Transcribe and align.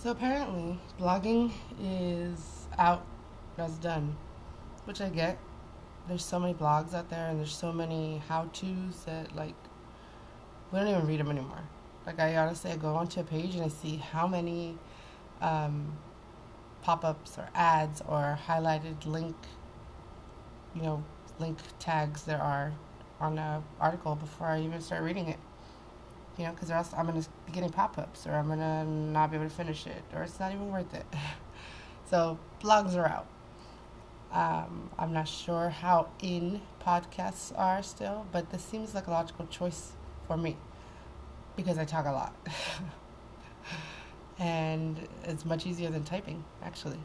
So 0.00 0.12
apparently, 0.12 0.78
blogging 0.96 1.50
is 1.82 2.68
out, 2.78 3.04
that's 3.56 3.72
done, 3.78 4.16
which 4.84 5.00
I 5.00 5.08
get. 5.08 5.38
There's 6.06 6.24
so 6.24 6.38
many 6.38 6.54
blogs 6.54 6.94
out 6.94 7.10
there, 7.10 7.28
and 7.28 7.40
there's 7.40 7.52
so 7.52 7.72
many 7.72 8.22
how-tos 8.28 9.04
that 9.06 9.34
like 9.34 9.56
we 10.70 10.78
don't 10.78 10.86
even 10.86 11.04
read 11.04 11.18
them 11.18 11.30
anymore. 11.32 11.64
Like 12.06 12.20
I 12.20 12.36
honestly, 12.36 12.70
I 12.70 12.76
go 12.76 12.94
onto 12.94 13.18
a 13.18 13.24
page 13.24 13.56
and 13.56 13.64
I 13.64 13.68
see 13.68 13.96
how 13.96 14.28
many 14.28 14.78
um, 15.40 15.98
pop-ups 16.82 17.36
or 17.36 17.48
ads 17.52 18.00
or 18.06 18.38
highlighted 18.46 19.04
link, 19.04 19.34
you 20.76 20.82
know, 20.82 21.02
link 21.40 21.58
tags 21.80 22.22
there 22.22 22.40
are 22.40 22.72
on 23.20 23.36
an 23.36 23.64
article 23.80 24.14
before 24.14 24.46
I 24.46 24.60
even 24.60 24.80
start 24.80 25.02
reading 25.02 25.28
it. 25.28 25.38
You 26.38 26.44
know, 26.44 26.52
because 26.52 26.70
else 26.70 26.90
I'm 26.96 27.06
gonna 27.06 27.24
be 27.46 27.52
getting 27.52 27.70
pop-ups, 27.70 28.26
or 28.26 28.32
I'm 28.32 28.48
gonna 28.48 28.84
not 28.84 29.30
be 29.30 29.36
able 29.36 29.48
to 29.48 29.54
finish 29.54 29.86
it, 29.86 30.02
or 30.14 30.22
it's 30.22 30.38
not 30.38 30.52
even 30.52 30.70
worth 30.70 30.94
it. 30.94 31.04
so 32.08 32.38
blogs 32.62 32.96
are 32.96 33.06
out. 33.06 33.26
Um, 34.30 34.90
I'm 34.98 35.12
not 35.12 35.26
sure 35.26 35.70
how 35.70 36.08
in 36.22 36.60
podcasts 36.84 37.52
are 37.58 37.82
still, 37.82 38.26
but 38.30 38.50
this 38.50 38.62
seems 38.62 38.94
like 38.94 39.06
a 39.06 39.10
logical 39.10 39.46
choice 39.46 39.92
for 40.26 40.36
me 40.36 40.56
because 41.56 41.78
I 41.78 41.84
talk 41.84 42.06
a 42.06 42.12
lot. 42.12 42.34
and 44.38 45.08
it's 45.24 45.44
much 45.44 45.66
easier 45.66 45.90
than 45.90 46.04
typing, 46.04 46.44
actually. 46.62 46.98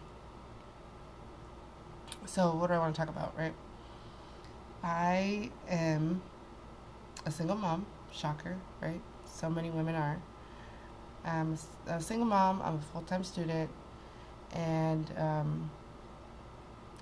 So, 2.26 2.54
what 2.56 2.68
do 2.68 2.74
I 2.74 2.78
want 2.78 2.94
to 2.94 3.00
talk 3.00 3.10
about, 3.10 3.38
right? 3.38 3.54
I 4.84 5.50
am 5.70 6.22
a 7.26 7.32
single 7.32 7.56
mom, 7.56 7.86
shocker, 8.12 8.58
right? 8.82 9.02
So 9.34 9.50
many 9.50 9.70
women 9.70 9.96
are. 9.96 10.22
I'm 11.26 11.58
a 11.88 12.02
single 12.02 12.28
mom, 12.28 12.62
I'm 12.64 12.76
a 12.76 12.82
full 12.92 13.02
time 13.02 13.24
student, 13.24 13.70
and 14.52 15.12
um, 15.18 15.72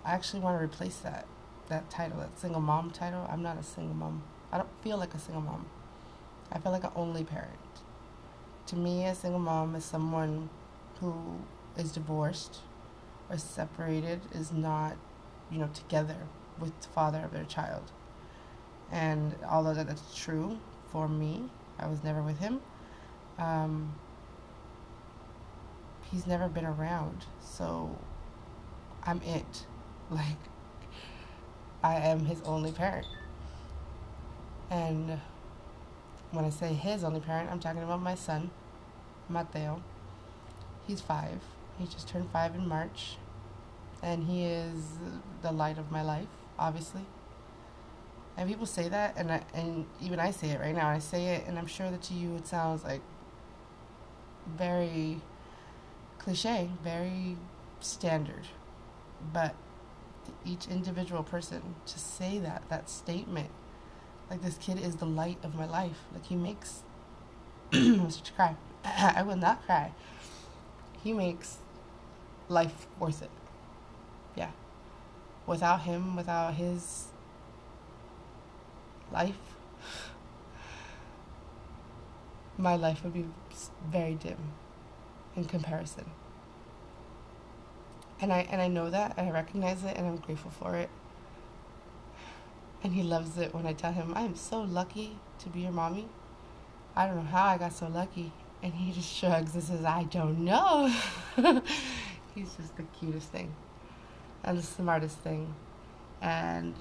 I 0.05 0.13
actually 0.13 0.39
want 0.39 0.57
to 0.57 0.63
replace 0.63 0.97
that 0.97 1.25
that 1.69 1.89
title, 1.89 2.19
that 2.19 2.37
single 2.39 2.61
mom 2.61 2.91
title. 2.91 3.27
I'm 3.29 3.41
not 3.41 3.57
a 3.57 3.63
single 3.63 3.95
mom. 3.95 4.23
I 4.51 4.57
don't 4.57 4.69
feel 4.83 4.97
like 4.97 5.13
a 5.13 5.19
single 5.19 5.41
mom. 5.41 5.65
I 6.51 6.59
feel 6.59 6.71
like 6.71 6.83
an 6.83 6.91
only 6.95 7.23
parent. 7.23 7.57
To 8.67 8.75
me, 8.75 9.05
a 9.05 9.15
single 9.15 9.39
mom 9.39 9.75
is 9.75 9.85
someone 9.85 10.49
who 10.99 11.39
is 11.77 11.91
divorced 11.91 12.59
or 13.29 13.37
separated, 13.37 14.19
is 14.33 14.51
not, 14.51 14.97
you 15.49 15.59
know, 15.59 15.69
together 15.73 16.17
with 16.59 16.79
the 16.81 16.87
father 16.89 17.19
of 17.23 17.31
their 17.31 17.45
child. 17.45 17.91
And 18.91 19.35
although 19.49 19.73
that's 19.73 20.15
true 20.15 20.59
for 20.91 21.07
me, 21.07 21.49
I 21.81 21.87
was 21.87 22.03
never 22.03 22.21
with 22.21 22.39
him. 22.39 22.61
Um, 23.37 23.95
he's 26.11 26.27
never 26.27 26.47
been 26.47 26.65
around, 26.65 27.25
so 27.41 27.97
I'm 29.03 29.21
it. 29.23 29.65
Like, 30.11 30.39
I 31.81 31.95
am 31.95 32.25
his 32.25 32.41
only 32.41 32.73
parent. 32.73 33.07
And 34.69 35.21
when 36.31 36.43
I 36.43 36.49
say 36.49 36.73
his 36.73 37.05
only 37.05 37.21
parent, 37.21 37.49
I'm 37.49 37.61
talking 37.61 37.81
about 37.81 38.01
my 38.01 38.13
son, 38.15 38.51
Mateo. 39.29 39.81
He's 40.85 40.99
five. 40.99 41.39
He 41.79 41.85
just 41.85 42.09
turned 42.09 42.29
five 42.29 42.55
in 42.55 42.67
March. 42.67 43.15
And 44.03 44.25
he 44.25 44.43
is 44.43 44.97
the 45.41 45.53
light 45.53 45.77
of 45.77 45.91
my 45.91 46.01
life, 46.01 46.27
obviously. 46.59 47.05
And 48.37 48.49
people 48.49 48.65
say 48.65 48.87
that, 48.87 49.15
and 49.17 49.31
I, 49.31 49.43
and 49.53 49.85
even 50.01 50.19
I 50.19 50.31
say 50.31 50.49
it 50.51 50.59
right 50.59 50.73
now. 50.73 50.87
I 50.87 50.99
say 50.99 51.35
it, 51.35 51.47
and 51.47 51.59
I'm 51.59 51.67
sure 51.67 51.91
that 51.91 52.01
to 52.03 52.13
you 52.13 52.35
it 52.35 52.47
sounds 52.47 52.83
like 52.83 53.01
very 54.47 55.21
cliche, 56.17 56.69
very 56.83 57.35
standard. 57.79 58.47
But 59.33 59.55
each 60.45 60.67
individual 60.67 61.23
person 61.23 61.75
to 61.85 61.99
say 61.99 62.39
that, 62.39 62.63
that 62.69 62.89
statement, 62.89 63.49
like 64.29 64.41
this 64.41 64.57
kid 64.57 64.79
is 64.79 64.95
the 64.95 65.05
light 65.05 65.37
of 65.43 65.55
my 65.55 65.65
life. 65.65 66.05
Like 66.13 66.25
he 66.25 66.35
makes 66.35 66.83
I'm 67.73 68.09
to 68.09 68.31
cry. 68.33 68.55
I 68.85 69.23
will 69.23 69.37
not 69.37 69.65
cry. 69.65 69.91
He 71.03 71.13
makes 71.13 71.57
life 72.49 72.87
worth 72.99 73.21
it. 73.21 73.31
Yeah. 74.35 74.51
Without 75.47 75.81
him, 75.81 76.15
without 76.15 76.55
his 76.55 77.10
life, 79.11 79.37
my 82.57 82.75
life 82.75 83.03
would 83.03 83.13
be 83.13 83.25
very 83.89 84.15
dim 84.15 84.37
in 85.35 85.45
comparison. 85.45 86.05
And 88.19 88.31
I 88.31 88.47
and 88.51 88.61
I 88.61 88.67
know 88.67 88.89
that 88.89 89.15
and 89.17 89.27
I 89.27 89.31
recognize 89.31 89.83
it 89.83 89.97
and 89.97 90.05
I'm 90.05 90.17
grateful 90.17 90.51
for 90.51 90.75
it. 90.75 90.89
And 92.83 92.93
he 92.93 93.03
loves 93.03 93.37
it 93.37 93.53
when 93.53 93.65
I 93.65 93.73
tell 93.73 93.93
him, 93.93 94.13
I 94.15 94.21
am 94.21 94.35
so 94.35 94.61
lucky 94.61 95.17
to 95.39 95.49
be 95.49 95.61
your 95.61 95.71
mommy. 95.71 96.07
I 96.95 97.05
don't 97.05 97.15
know 97.15 97.21
how 97.21 97.45
I 97.45 97.57
got 97.57 97.73
so 97.73 97.87
lucky. 97.87 98.31
And 98.63 98.73
he 98.73 98.91
just 98.91 99.11
shrugs 99.11 99.53
and 99.55 99.63
says, 99.63 99.83
I 99.85 100.03
don't 100.03 100.39
know. 100.39 100.91
He's 102.35 102.53
just 102.55 102.77
the 102.77 102.83
cutest 102.99 103.29
thing 103.29 103.53
and 104.43 104.57
the 104.57 104.63
smartest 104.63 105.17
thing. 105.19 105.53
And, 106.21 106.75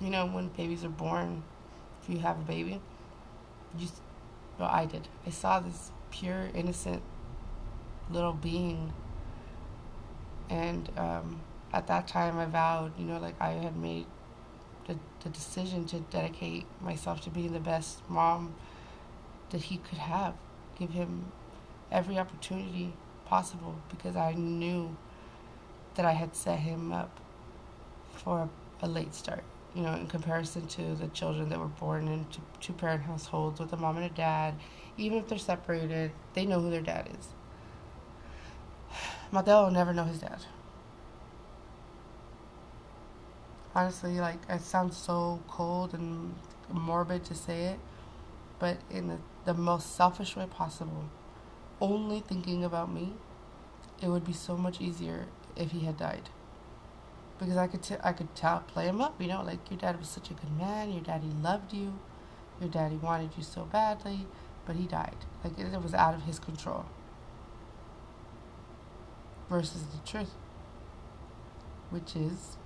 you 0.00 0.10
know, 0.10 0.26
when 0.26 0.48
babies 0.48 0.84
are 0.84 0.88
born, 0.88 1.42
if 2.02 2.08
you 2.08 2.18
have 2.18 2.38
a 2.38 2.42
baby, 2.42 2.80
you, 3.78 3.88
well, 4.58 4.68
I 4.70 4.86
did. 4.86 5.08
I 5.26 5.30
saw 5.30 5.60
this 5.60 5.90
pure, 6.10 6.48
innocent 6.54 7.02
little 8.10 8.32
being. 8.32 8.92
And 10.48 10.90
um, 10.96 11.40
at 11.72 11.86
that 11.88 12.08
time, 12.08 12.38
I 12.38 12.46
vowed, 12.46 12.98
you 12.98 13.04
know, 13.04 13.18
like 13.18 13.34
I 13.40 13.50
had 13.50 13.76
made 13.76 14.06
the, 14.86 14.96
the 15.22 15.28
decision 15.28 15.84
to 15.86 16.00
dedicate 16.00 16.64
myself 16.80 17.20
to 17.22 17.30
being 17.30 17.52
the 17.52 17.60
best 17.60 18.08
mom 18.08 18.54
that 19.50 19.62
he 19.62 19.78
could 19.78 19.98
have. 19.98 20.34
Give 20.78 20.90
him 20.90 21.32
every 21.90 22.18
opportunity 22.18 22.92
possible 23.26 23.76
because 23.90 24.16
I 24.16 24.32
knew 24.32 24.96
that 25.96 26.06
I 26.06 26.12
had 26.12 26.34
set 26.34 26.60
him 26.60 26.92
up 26.92 27.20
for 28.14 28.48
a, 28.82 28.86
a 28.86 28.88
late 28.88 29.14
start. 29.14 29.44
You 29.78 29.84
know, 29.84 29.94
in 29.94 30.08
comparison 30.08 30.66
to 30.66 30.96
the 30.96 31.06
children 31.08 31.48
that 31.50 31.58
were 31.60 31.66
born 31.66 32.08
into 32.08 32.40
two 32.60 32.72
parent 32.72 33.02
households 33.02 33.60
with 33.60 33.72
a 33.72 33.76
mom 33.76 33.96
and 33.96 34.06
a 34.06 34.14
dad, 34.14 34.54
even 34.96 35.18
if 35.18 35.28
they're 35.28 35.38
separated, 35.38 36.10
they 36.34 36.44
know 36.44 36.60
who 36.60 36.68
their 36.68 36.82
dad 36.82 37.08
is. 37.16 37.28
Mateo 39.30 39.64
will 39.64 39.70
never 39.70 39.94
know 39.94 40.02
his 40.02 40.18
dad. 40.18 40.40
honestly, 43.78 44.18
like 44.18 44.38
it 44.48 44.60
sounds 44.60 44.96
so 44.96 45.40
cold 45.46 45.94
and 45.94 46.34
morbid 46.68 47.24
to 47.24 47.34
say 47.34 47.66
it, 47.66 47.78
but 48.58 48.78
in 48.90 49.06
the, 49.06 49.18
the 49.44 49.54
most 49.54 49.94
selfish 49.94 50.34
way 50.34 50.46
possible, 50.50 51.04
only 51.80 52.18
thinking 52.18 52.64
about 52.64 52.92
me, 52.92 53.12
it 54.02 54.08
would 54.08 54.24
be 54.24 54.32
so 54.32 54.56
much 54.56 54.80
easier 54.80 55.26
if 55.54 55.70
he 55.70 55.80
had 55.80 55.96
died. 55.96 56.28
Because 57.38 57.56
I 57.56 57.68
could 57.68 57.82
t- 57.82 57.96
I 58.02 58.12
could 58.12 58.34
tell 58.34 58.60
play 58.60 58.86
him 58.86 59.00
up, 59.00 59.20
you 59.20 59.28
know, 59.28 59.42
like 59.42 59.70
your 59.70 59.78
dad 59.78 59.98
was 59.98 60.08
such 60.08 60.30
a 60.30 60.34
good 60.34 60.56
man, 60.56 60.92
your 60.92 61.02
daddy 61.02 61.30
loved 61.40 61.72
you, 61.72 61.98
your 62.60 62.68
daddy 62.68 62.96
wanted 62.96 63.30
you 63.36 63.44
so 63.44 63.64
badly, 63.64 64.26
but 64.66 64.76
he 64.76 64.86
died. 64.86 65.16
Like 65.44 65.58
it, 65.58 65.72
it 65.72 65.82
was 65.82 65.94
out 65.94 66.14
of 66.14 66.22
his 66.22 66.38
control. 66.38 66.86
Versus 69.48 69.82
the 69.82 69.98
truth, 70.04 70.34
which 71.90 72.16
is 72.16 72.56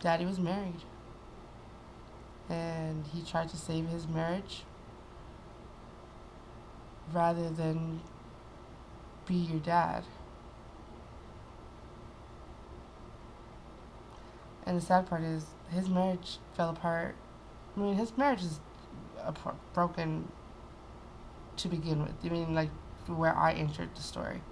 daddy 0.00 0.24
was 0.24 0.38
married. 0.38 0.82
And 2.48 3.04
he 3.12 3.22
tried 3.22 3.48
to 3.50 3.56
save 3.56 3.88
his 3.88 4.06
marriage 4.06 4.62
rather 7.12 7.50
than 7.50 8.00
be 9.26 9.34
your 9.34 9.60
dad. 9.60 10.04
And 14.68 14.76
the 14.76 14.84
sad 14.84 15.06
part 15.08 15.22
is 15.22 15.46
his 15.70 15.88
marriage 15.88 16.36
fell 16.54 16.68
apart. 16.68 17.16
I 17.74 17.80
mean, 17.80 17.94
his 17.94 18.14
marriage 18.18 18.42
is 18.42 18.60
broken 19.72 20.30
to 21.56 21.68
begin 21.68 22.02
with. 22.02 22.12
I 22.22 22.28
mean, 22.28 22.54
like 22.54 22.68
where 23.06 23.34
I 23.34 23.54
entered 23.54 23.88
the 23.96 24.02
story, 24.02 24.42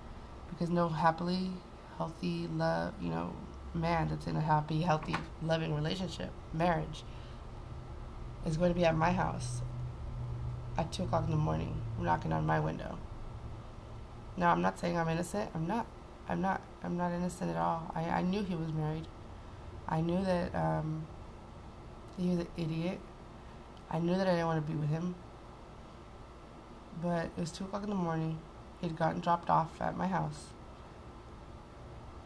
because 0.48 0.70
no 0.70 0.88
happily, 0.88 1.50
healthy 1.98 2.48
love, 2.48 2.94
you 2.98 3.10
know, 3.10 3.34
man 3.74 4.08
that's 4.08 4.26
in 4.26 4.36
a 4.36 4.40
happy, 4.40 4.80
healthy, 4.80 5.14
loving 5.42 5.74
relationship, 5.74 6.30
marriage, 6.54 7.04
is 8.46 8.56
going 8.56 8.72
to 8.72 8.74
be 8.74 8.86
at 8.86 8.96
my 8.96 9.12
house 9.12 9.60
at 10.78 10.90
2 10.92 11.02
o'clock 11.02 11.26
in 11.26 11.30
the 11.30 11.36
morning, 11.36 11.78
knocking 12.00 12.32
on 12.32 12.46
my 12.46 12.58
window. 12.58 12.98
Now, 14.38 14.52
I'm 14.52 14.62
not 14.62 14.78
saying 14.78 14.96
I'm 14.96 15.10
innocent. 15.10 15.50
I'm 15.54 15.66
not. 15.66 15.86
I'm 16.26 16.40
not. 16.40 16.62
I'm 16.82 16.96
not 16.96 17.12
innocent 17.12 17.50
at 17.50 17.58
all. 17.58 17.92
I, 17.94 18.04
I 18.04 18.22
knew 18.22 18.42
he 18.42 18.54
was 18.54 18.72
married. 18.72 19.06
I 19.88 20.00
knew 20.00 20.22
that 20.24 20.54
um, 20.54 21.06
he 22.18 22.28
was 22.30 22.40
an 22.40 22.48
idiot. 22.56 22.98
I 23.90 23.98
knew 23.98 24.16
that 24.16 24.26
I 24.26 24.32
didn't 24.32 24.46
want 24.46 24.66
to 24.66 24.72
be 24.72 24.78
with 24.78 24.88
him. 24.88 25.14
But 27.02 27.26
it 27.26 27.40
was 27.40 27.52
2 27.52 27.64
o'clock 27.64 27.84
in 27.84 27.90
the 27.90 27.94
morning. 27.94 28.38
He'd 28.80 28.96
gotten 28.96 29.20
dropped 29.20 29.50
off 29.50 29.80
at 29.80 29.96
my 29.96 30.06
house. 30.06 30.46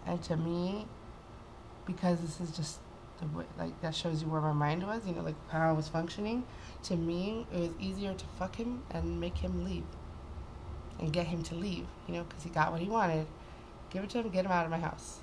And 0.07 0.23
to 0.25 0.37
me, 0.37 0.87
because 1.87 2.21
this 2.21 2.41
is 2.41 2.57
just 2.57 2.79
the 3.21 3.27
way, 3.37 3.45
like, 3.59 3.79
that 3.83 3.95
shows 3.95 4.23
you 4.23 4.29
where 4.29 4.41
my 4.41 4.53
mind 4.53 4.87
was, 4.87 5.03
you 5.07 5.15
know, 5.15 5.23
like 5.23 5.35
how 5.51 5.69
I 5.69 5.73
was 5.73 5.89
functioning. 5.89 6.45
To 6.85 6.97
me, 6.97 7.47
it 7.53 7.59
was 7.59 7.71
easier 7.79 8.15
to 8.15 8.25
fuck 8.39 8.57
him 8.57 8.83
and 8.91 9.21
make 9.21 9.39
him 9.39 9.65
leave. 9.65 9.85
And 10.99 11.13
get 11.13 11.27
him 11.27 11.43
to 11.45 11.55
leave, 11.55 11.87
you 12.07 12.15
know, 12.15 12.25
because 12.25 12.43
he 12.43 12.51
got 12.51 12.73
what 12.73 12.81
he 12.81 12.89
wanted. 12.89 13.27
Give 13.91 14.05
it 14.05 14.11
to 14.11 14.19
him, 14.21 14.31
get 14.31 14.45
him 14.45 14.53
out 14.53 14.65
of 14.65 14.71
my 14.71 14.79
house. 14.79 15.20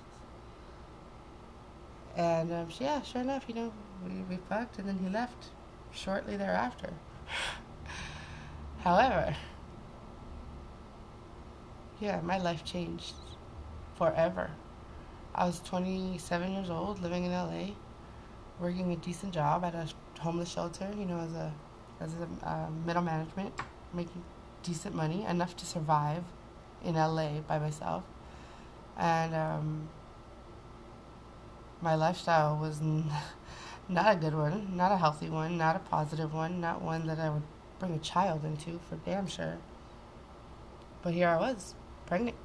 And 2.17 2.51
um, 2.51 2.67
yeah, 2.79 3.01
sure 3.03 3.21
enough, 3.21 3.45
you 3.47 3.53
know, 3.53 3.71
we, 4.03 4.15
we 4.29 4.37
fucked 4.49 4.79
and 4.79 4.89
then 4.89 4.97
he 4.97 5.07
left 5.07 5.49
shortly 5.91 6.35
thereafter. 6.35 6.89
However, 8.79 9.35
yeah, 11.99 12.19
my 12.21 12.39
life 12.39 12.65
changed 12.65 13.13
forever. 13.97 14.49
I 15.35 15.45
was 15.45 15.59
27 15.61 16.51
years 16.51 16.71
old, 16.71 17.01
living 17.01 17.25
in 17.25 17.31
LA, 17.31 17.67
working 18.59 18.91
a 18.91 18.95
decent 18.95 19.33
job 19.33 19.63
at 19.63 19.75
a 19.75 19.87
homeless 20.19 20.49
shelter, 20.49 20.89
you 20.97 21.05
know, 21.05 21.19
as 21.19 21.33
a 21.33 21.53
as 21.99 22.13
a 22.13 22.47
uh, 22.47 22.67
middle 22.85 23.01
management, 23.01 23.53
making 23.93 24.23
decent 24.63 24.95
money, 24.95 25.25
enough 25.25 25.55
to 25.57 25.65
survive 25.65 26.23
in 26.83 26.95
LA 26.95 27.39
by 27.47 27.57
myself. 27.59 28.03
And 28.97 29.33
um, 29.33 29.89
my 31.81 31.95
lifestyle 31.95 32.57
was 32.57 32.81
not 33.89 34.13
a 34.13 34.15
good 34.15 34.35
one, 34.35 34.75
not 34.75 34.91
a 34.91 34.97
healthy 34.97 35.29
one, 35.29 35.57
not 35.57 35.75
a 35.75 35.79
positive 35.79 36.33
one, 36.33 36.59
not 36.59 36.81
one 36.81 37.07
that 37.07 37.19
I 37.19 37.29
would 37.29 37.43
bring 37.79 37.93
a 37.93 37.99
child 37.99 38.43
into 38.43 38.79
for 38.89 38.95
damn 39.05 39.27
sure. 39.27 39.57
But 41.01 41.13
here 41.13 41.29
I 41.29 41.37
was, 41.37 41.75
pregnant. 42.05 42.35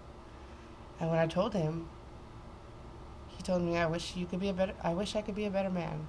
And 1.00 1.11
when 1.11 1.19
I 1.19 1.26
told 1.26 1.55
him, 1.55 1.88
he 3.29 3.43
told 3.43 3.62
me, 3.62 3.76
"I 3.76 3.87
wish 3.87 4.14
you 4.14 4.26
could 4.26 4.40
be 4.40 4.50
a 4.50 4.52
better. 4.52 4.75
I 4.82 4.93
wish 4.93 5.17
I 5.17 5.23
could 5.23 5.34
be 5.34 5.46
a 5.46 5.50
better 5.50 5.70
man. 5.70 6.06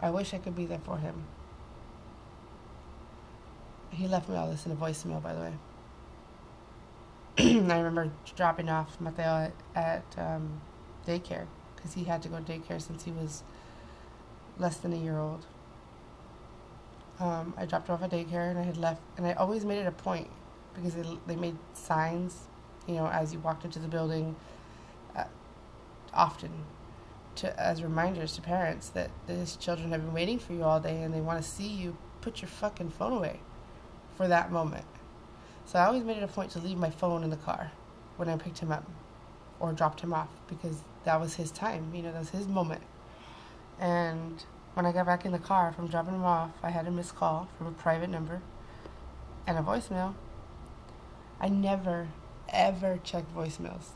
I 0.00 0.10
wish 0.10 0.32
I 0.32 0.38
could 0.38 0.56
be 0.56 0.64
there 0.64 0.78
for 0.78 0.98
him." 0.98 1.26
He 3.90 4.08
left 4.08 4.28
me 4.28 4.36
all 4.36 4.48
this 4.48 4.64
in 4.64 4.72
a 4.72 4.76
voicemail, 4.76 5.22
by 5.22 5.34
the 5.34 5.40
way. 5.40 5.52
I 7.38 7.78
remember 7.78 8.10
dropping 8.36 8.70
off 8.70 8.98
Mateo 9.00 9.50
at, 9.50 9.52
at 9.74 10.18
um, 10.18 10.62
daycare 11.06 11.46
because 11.82 11.94
he 11.94 12.04
had 12.04 12.22
to 12.22 12.28
go 12.28 12.38
to 12.38 12.42
daycare 12.42 12.80
since 12.80 13.04
he 13.04 13.10
was 13.10 13.42
less 14.58 14.76
than 14.76 14.92
a 14.92 14.96
year 14.96 15.18
old. 15.18 15.46
Um, 17.18 17.54
I 17.56 17.66
dropped 17.66 17.88
him 17.88 17.94
off 17.94 18.02
at 18.02 18.10
daycare 18.10 18.50
and 18.50 18.58
I 18.58 18.62
had 18.62 18.76
left, 18.76 19.02
and 19.16 19.26
I 19.26 19.32
always 19.32 19.64
made 19.64 19.78
it 19.78 19.86
a 19.86 19.92
point 19.92 20.28
because 20.74 20.94
they, 20.94 21.04
they 21.26 21.36
made 21.36 21.56
signs, 21.74 22.48
you 22.86 22.94
know, 22.94 23.06
as 23.08 23.32
you 23.32 23.40
walked 23.40 23.64
into 23.64 23.78
the 23.78 23.88
building, 23.88 24.36
uh, 25.16 25.24
often, 26.14 26.50
to 27.34 27.60
as 27.60 27.82
reminders 27.82 28.34
to 28.34 28.42
parents 28.42 28.88
that 28.90 29.10
these 29.26 29.56
children 29.56 29.90
have 29.90 30.02
been 30.02 30.12
waiting 30.12 30.38
for 30.38 30.52
you 30.52 30.62
all 30.62 30.80
day 30.80 31.02
and 31.02 31.12
they 31.12 31.20
want 31.20 31.42
to 31.42 31.48
see 31.48 31.66
you 31.66 31.96
put 32.20 32.40
your 32.40 32.48
fucking 32.48 32.90
phone 32.90 33.12
away 33.12 33.40
for 34.16 34.28
that 34.28 34.52
moment. 34.52 34.84
So 35.64 35.78
I 35.78 35.86
always 35.86 36.04
made 36.04 36.18
it 36.18 36.22
a 36.22 36.28
point 36.28 36.50
to 36.52 36.58
leave 36.58 36.76
my 36.76 36.90
phone 36.90 37.24
in 37.24 37.30
the 37.30 37.36
car 37.36 37.72
when 38.16 38.28
I 38.28 38.36
picked 38.36 38.58
him 38.58 38.70
up 38.70 38.84
or 39.62 39.72
dropped 39.72 40.00
him 40.00 40.12
off 40.12 40.28
because 40.48 40.82
that 41.04 41.20
was 41.20 41.34
his 41.36 41.52
time, 41.52 41.94
you 41.94 42.02
know, 42.02 42.10
that 42.12 42.18
was 42.18 42.30
his 42.30 42.48
moment. 42.48 42.82
And 43.78 44.44
when 44.74 44.84
I 44.84 44.92
got 44.92 45.06
back 45.06 45.24
in 45.24 45.30
the 45.30 45.38
car 45.38 45.72
from 45.72 45.86
dropping 45.86 46.16
him 46.16 46.24
off, 46.24 46.50
I 46.64 46.70
had 46.70 46.86
a 46.88 46.90
missed 46.90 47.14
call 47.14 47.48
from 47.56 47.68
a 47.68 47.70
private 47.70 48.10
number 48.10 48.42
and 49.46 49.56
a 49.56 49.62
voicemail. 49.62 50.14
I 51.40 51.48
never, 51.48 52.08
ever 52.48 52.98
check 53.04 53.24
voicemails. 53.34 53.90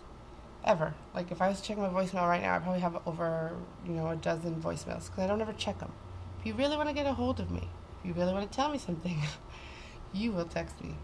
Ever. 0.64 0.94
Like, 1.14 1.32
if 1.32 1.42
I 1.42 1.48
was 1.48 1.60
checking 1.60 1.82
my 1.82 1.88
voicemail 1.88 2.28
right 2.28 2.42
now, 2.42 2.54
I 2.54 2.58
probably 2.60 2.80
have 2.80 3.00
over, 3.04 3.52
you 3.84 3.92
know, 3.92 4.08
a 4.08 4.16
dozen 4.16 4.60
voicemails 4.60 5.06
because 5.06 5.18
I 5.18 5.26
don't 5.26 5.40
ever 5.40 5.52
check 5.52 5.80
them. 5.80 5.92
If 6.40 6.46
you 6.46 6.54
really 6.54 6.76
want 6.76 6.88
to 6.88 6.94
get 6.94 7.06
a 7.06 7.12
hold 7.12 7.40
of 7.40 7.50
me, 7.50 7.68
if 8.00 8.06
you 8.06 8.14
really 8.14 8.32
want 8.32 8.48
to 8.48 8.56
tell 8.56 8.70
me 8.70 8.78
something, 8.78 9.20
you 10.12 10.30
will 10.30 10.44
text 10.44 10.80
me. 10.82 10.94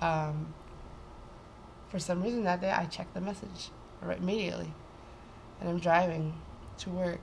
Um, 0.00 0.54
for 1.88 1.98
some 1.98 2.22
reason 2.22 2.44
that 2.44 2.60
day, 2.60 2.70
I 2.70 2.86
checked 2.86 3.14
the 3.14 3.20
message 3.20 3.70
immediately. 4.02 4.72
And 5.60 5.68
I'm 5.68 5.78
driving 5.78 6.34
to 6.78 6.90
work 6.90 7.20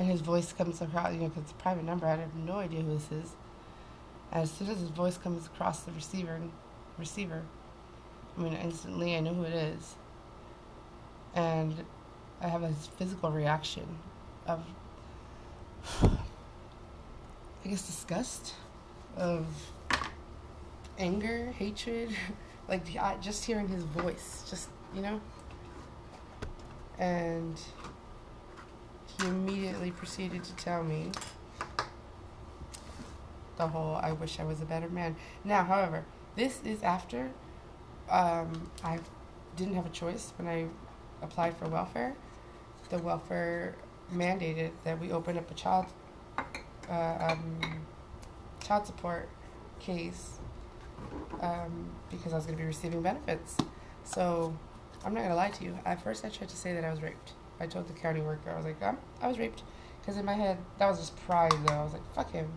and 0.00 0.08
his 0.10 0.22
voice 0.22 0.50
comes 0.54 0.80
across, 0.80 1.12
you 1.12 1.20
know, 1.20 1.28
because 1.28 1.42
it's 1.42 1.52
a 1.52 1.56
private 1.56 1.84
number. 1.84 2.06
I 2.06 2.16
have 2.16 2.34
no 2.34 2.54
idea 2.54 2.80
who 2.80 2.94
this 2.94 3.12
is. 3.12 3.32
And 4.32 4.42
as 4.42 4.50
soon 4.50 4.68
as 4.68 4.80
his 4.80 4.88
voice 4.88 5.18
comes 5.18 5.44
across 5.44 5.80
the 5.80 5.92
receiver, 5.92 6.40
receiver, 6.98 7.42
I 8.36 8.40
mean, 8.40 8.54
instantly 8.54 9.14
I 9.14 9.20
know 9.20 9.34
who 9.34 9.42
it 9.42 9.52
is. 9.52 9.96
And 11.34 11.84
I 12.40 12.48
have 12.48 12.62
a 12.62 12.72
physical 12.72 13.30
reaction 13.30 13.86
of, 14.46 14.64
I 16.02 17.68
guess, 17.68 17.86
disgust, 17.86 18.54
of 19.18 19.44
anger, 20.98 21.52
hatred, 21.58 22.08
like 22.70 22.86
just 23.20 23.44
hearing 23.44 23.68
his 23.68 23.82
voice, 23.82 24.44
just, 24.48 24.68
you 24.94 25.02
know? 25.02 25.20
And 26.98 27.60
he 29.18 29.26
immediately 29.26 29.90
proceeded 29.90 30.44
to 30.44 30.54
tell 30.54 30.84
me 30.84 31.10
the 33.56 33.66
whole 33.66 33.96
I 33.96 34.12
wish 34.12 34.38
I 34.38 34.44
was 34.44 34.62
a 34.62 34.64
better 34.64 34.88
man. 34.88 35.16
Now, 35.44 35.64
however, 35.64 36.04
this 36.36 36.62
is 36.64 36.82
after 36.82 37.30
um, 38.08 38.70
I 38.82 38.98
didn't 39.56 39.74
have 39.74 39.86
a 39.86 39.90
choice 39.90 40.32
when 40.38 40.48
I 40.48 40.66
applied 41.22 41.56
for 41.56 41.68
welfare. 41.68 42.14
The 42.88 42.98
welfare 42.98 43.74
mandated 44.12 44.70
that 44.84 44.98
we 44.98 45.12
open 45.12 45.36
up 45.36 45.50
a 45.50 45.54
child 45.54 45.86
uh, 46.88 47.28
um, 47.30 47.60
child 48.60 48.86
support 48.86 49.28
case 49.78 50.39
um, 51.40 51.90
because 52.10 52.32
I 52.32 52.36
was 52.36 52.46
going 52.46 52.56
to 52.56 52.62
be 52.62 52.66
receiving 52.66 53.02
benefits. 53.02 53.56
So 54.04 54.56
I'm 55.04 55.14
not 55.14 55.20
going 55.20 55.30
to 55.30 55.36
lie 55.36 55.50
to 55.50 55.64
you. 55.64 55.78
At 55.84 56.02
first, 56.02 56.24
I 56.24 56.28
tried 56.28 56.48
to 56.48 56.56
say 56.56 56.74
that 56.74 56.84
I 56.84 56.90
was 56.90 57.02
raped. 57.02 57.32
I 57.58 57.66
told 57.66 57.88
the 57.88 57.92
county 57.92 58.20
worker, 58.20 58.50
I 58.50 58.56
was 58.56 58.64
like, 58.64 58.82
I 58.82 59.28
was 59.28 59.38
raped. 59.38 59.62
Because 60.00 60.16
in 60.16 60.24
my 60.24 60.34
head, 60.34 60.58
that 60.78 60.88
was 60.88 60.98
just 60.98 61.16
pride, 61.26 61.52
though. 61.66 61.74
I 61.74 61.84
was 61.84 61.92
like, 61.92 62.14
fuck 62.14 62.32
him. 62.32 62.48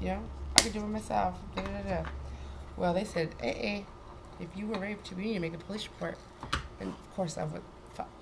You 0.00 0.08
know, 0.08 0.22
I 0.56 0.62
could 0.62 0.72
do 0.72 0.80
it 0.80 0.86
myself. 0.86 1.34
Da, 1.56 1.62
da, 1.62 1.82
da, 1.82 2.08
well, 2.76 2.94
they 2.94 3.04
said, 3.04 3.34
eh, 3.42 3.54
eh, 3.56 3.82
if 4.38 4.48
you 4.56 4.66
were 4.66 4.78
raped, 4.78 5.10
you 5.10 5.16
need 5.16 5.34
to 5.34 5.40
make 5.40 5.54
a 5.54 5.58
police 5.58 5.88
report. 5.88 6.16
And 6.80 6.90
of 6.90 7.14
course, 7.16 7.36
I, 7.36 7.44
would, 7.44 7.62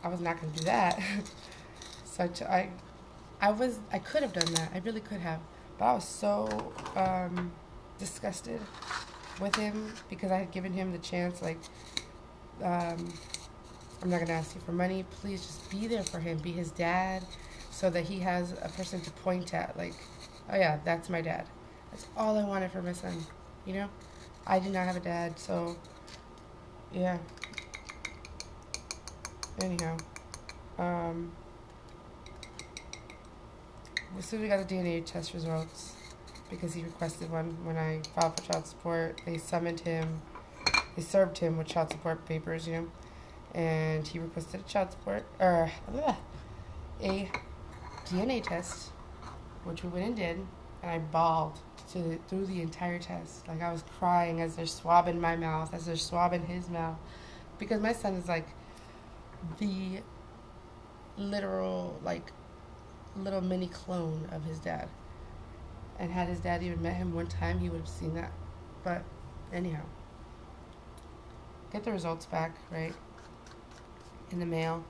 I 0.02 0.08
was 0.08 0.20
not 0.20 0.40
going 0.40 0.52
to 0.52 0.58
do 0.60 0.64
that. 0.64 0.98
so 2.04 2.24
I, 2.24 2.28
t- 2.28 2.44
I, 2.44 2.70
I 3.40 3.50
was, 3.52 3.80
I 3.92 3.98
could 3.98 4.22
have 4.22 4.32
done 4.32 4.54
that. 4.54 4.70
I 4.74 4.78
really 4.78 5.00
could 5.00 5.20
have. 5.20 5.40
But 5.78 5.84
I 5.84 5.92
was 5.92 6.08
so 6.08 6.72
um, 6.94 7.52
disgusted 7.98 8.60
with 9.40 9.54
him 9.56 9.92
because 10.08 10.30
I 10.30 10.38
had 10.38 10.50
given 10.50 10.72
him 10.72 10.92
the 10.92 10.98
chance, 10.98 11.42
like, 11.42 11.58
um, 12.62 13.12
I'm 14.02 14.10
not 14.10 14.16
going 14.16 14.26
to 14.26 14.32
ask 14.32 14.54
you 14.54 14.60
for 14.62 14.72
money. 14.72 15.04
Please 15.20 15.42
just 15.46 15.70
be 15.70 15.86
there 15.86 16.02
for 16.02 16.18
him. 16.18 16.38
Be 16.38 16.52
his 16.52 16.70
dad 16.70 17.24
so 17.70 17.90
that 17.90 18.04
he 18.04 18.20
has 18.20 18.52
a 18.62 18.70
person 18.76 19.00
to 19.00 19.10
point 19.10 19.54
at. 19.54 19.76
Like, 19.76 19.94
oh, 20.50 20.56
yeah, 20.56 20.78
that's 20.84 21.08
my 21.08 21.20
dad. 21.20 21.46
That's 21.90 22.06
all 22.16 22.38
I 22.38 22.44
wanted 22.44 22.70
for 22.72 22.82
my 22.82 22.92
son. 22.92 23.14
You 23.64 23.74
know? 23.74 23.88
I 24.46 24.60
did 24.60 24.72
not 24.72 24.86
have 24.86 24.96
a 24.96 25.00
dad, 25.00 25.38
so 25.38 25.76
yeah. 26.92 27.18
Anyhow, 29.60 29.96
um, 30.78 31.32
as 34.16 34.26
soon 34.26 34.40
as 34.40 34.42
we 34.42 34.48
got 34.48 34.68
the 34.68 34.74
DNA 34.74 35.04
test 35.04 35.34
results, 35.34 35.95
because 36.50 36.74
he 36.74 36.82
requested 36.82 37.30
one 37.30 37.56
when 37.64 37.76
I 37.76 38.00
filed 38.14 38.40
for 38.40 38.52
child 38.52 38.66
support, 38.66 39.20
they 39.26 39.38
summoned 39.38 39.80
him, 39.80 40.22
they 40.94 41.02
served 41.02 41.38
him 41.38 41.56
with 41.56 41.66
child 41.66 41.90
support 41.90 42.24
papers, 42.26 42.66
you 42.66 42.74
know 42.74 42.88
and 43.56 44.06
he 44.06 44.18
requested 44.18 44.60
a 44.60 44.62
child 44.64 44.92
support 44.92 45.24
or 45.40 45.72
a 47.02 47.28
DNA 48.06 48.42
test, 48.42 48.90
which 49.64 49.82
we 49.82 49.88
went 49.88 50.04
and 50.04 50.16
did, 50.16 50.46
and 50.82 50.90
I 50.90 50.98
bawled 50.98 51.58
to 51.92 52.18
through 52.28 52.46
the 52.46 52.60
entire 52.60 52.98
test. 52.98 53.48
Like 53.48 53.62
I 53.62 53.72
was 53.72 53.82
crying 53.98 54.42
as 54.42 54.56
they're 54.56 54.66
swabbing 54.66 55.20
my 55.20 55.36
mouth, 55.36 55.72
as 55.72 55.86
they're 55.86 55.96
swabbing 55.96 56.44
his 56.44 56.68
mouth, 56.68 56.98
because 57.58 57.80
my 57.80 57.92
son 57.92 58.14
is 58.14 58.28
like 58.28 58.46
the 59.58 60.02
literal 61.16 61.98
like 62.04 62.32
little 63.16 63.40
mini 63.40 63.68
clone 63.68 64.28
of 64.32 64.44
his 64.44 64.58
dad. 64.58 64.88
And 65.98 66.10
had 66.10 66.28
his 66.28 66.40
dad 66.40 66.62
even 66.62 66.82
met 66.82 66.94
him 66.96 67.14
one 67.14 67.26
time, 67.26 67.58
he 67.58 67.70
would 67.70 67.80
have 67.80 67.88
seen 67.88 68.14
that. 68.14 68.32
But 68.84 69.02
anyhow, 69.52 69.82
get 71.72 71.84
the 71.84 71.92
results 71.92 72.26
back, 72.26 72.54
right? 72.70 72.94
in 74.30 74.38
the 74.38 74.46
mail. 74.46 74.84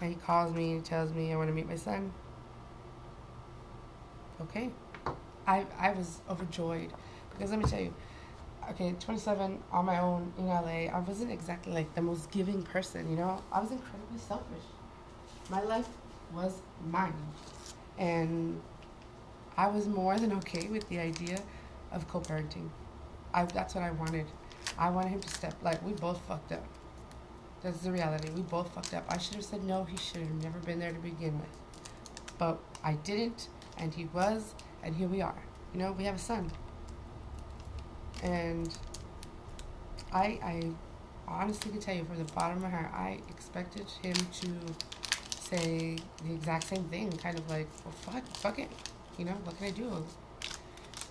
And 0.00 0.10
he 0.10 0.16
calls 0.20 0.52
me 0.52 0.72
and 0.72 0.84
tells 0.84 1.12
me 1.12 1.32
I 1.32 1.36
want 1.36 1.48
to 1.48 1.54
meet 1.54 1.68
my 1.68 1.76
son. 1.76 2.12
Okay. 4.42 4.70
I, 5.46 5.64
I 5.78 5.92
was 5.92 6.20
overjoyed 6.28 6.90
Because 7.30 7.50
let 7.50 7.58
me 7.58 7.66
tell 7.66 7.80
you, 7.80 7.94
okay, 8.70 8.94
27 8.98 9.62
on 9.70 9.84
my 9.84 10.00
own 10.00 10.32
in 10.38 10.46
LA, 10.46 10.90
I 10.90 10.98
wasn't 11.00 11.30
exactly 11.30 11.72
like 11.72 11.94
the 11.94 12.02
most 12.02 12.30
giving 12.30 12.62
person, 12.62 13.10
you 13.10 13.16
know? 13.16 13.42
I 13.52 13.60
was 13.60 13.70
incredibly 13.70 14.18
selfish. 14.18 14.64
My 15.50 15.62
life 15.62 15.88
was 16.32 16.62
mine. 16.86 17.12
And 17.98 18.60
I 19.56 19.68
was 19.68 19.86
more 19.86 20.18
than 20.18 20.32
okay 20.34 20.68
with 20.68 20.88
the 20.88 20.98
idea 20.98 21.38
of 21.92 22.08
co 22.08 22.20
parenting. 22.20 22.68
That's 23.32 23.74
what 23.74 23.84
I 23.84 23.90
wanted. 23.92 24.26
I 24.78 24.90
wanted 24.90 25.10
him 25.10 25.20
to 25.20 25.28
step, 25.28 25.54
like, 25.62 25.84
we 25.84 25.92
both 25.92 26.20
fucked 26.26 26.52
up. 26.52 26.64
That's 27.62 27.78
the 27.78 27.92
reality. 27.92 28.30
We 28.30 28.42
both 28.42 28.74
fucked 28.74 28.94
up. 28.94 29.04
I 29.08 29.18
should 29.18 29.36
have 29.36 29.44
said 29.44 29.64
no, 29.64 29.84
he 29.84 29.96
should 29.96 30.20
have 30.20 30.42
never 30.42 30.58
been 30.60 30.78
there 30.78 30.92
to 30.92 30.98
begin 30.98 31.38
with. 31.38 31.48
But 32.38 32.58
I 32.82 32.94
didn't, 32.94 33.48
and 33.78 33.94
he 33.94 34.06
was, 34.06 34.54
and 34.82 34.94
here 34.94 35.08
we 35.08 35.22
are. 35.22 35.42
You 35.72 35.80
know, 35.80 35.92
we 35.92 36.04
have 36.04 36.16
a 36.16 36.18
son. 36.18 36.50
And 38.22 38.76
I, 40.12 40.38
I 40.42 40.70
honestly 41.28 41.70
can 41.70 41.80
tell 41.80 41.94
you 41.94 42.04
from 42.04 42.18
the 42.18 42.32
bottom 42.32 42.58
of 42.58 42.62
my 42.62 42.70
heart, 42.70 42.90
I 42.92 43.20
expected 43.28 43.86
him 44.02 44.14
to 44.14 44.48
say 45.40 45.98
the 46.24 46.34
exact 46.34 46.64
same 46.64 46.84
thing, 46.84 47.12
kind 47.12 47.38
of 47.38 47.48
like, 47.48 47.68
well, 47.84 47.92
fuck, 47.92 48.26
fuck 48.36 48.58
it. 48.58 48.70
You 49.18 49.26
know, 49.26 49.36
what 49.44 49.56
can 49.58 49.66
I 49.66 49.70
do? 49.70 50.04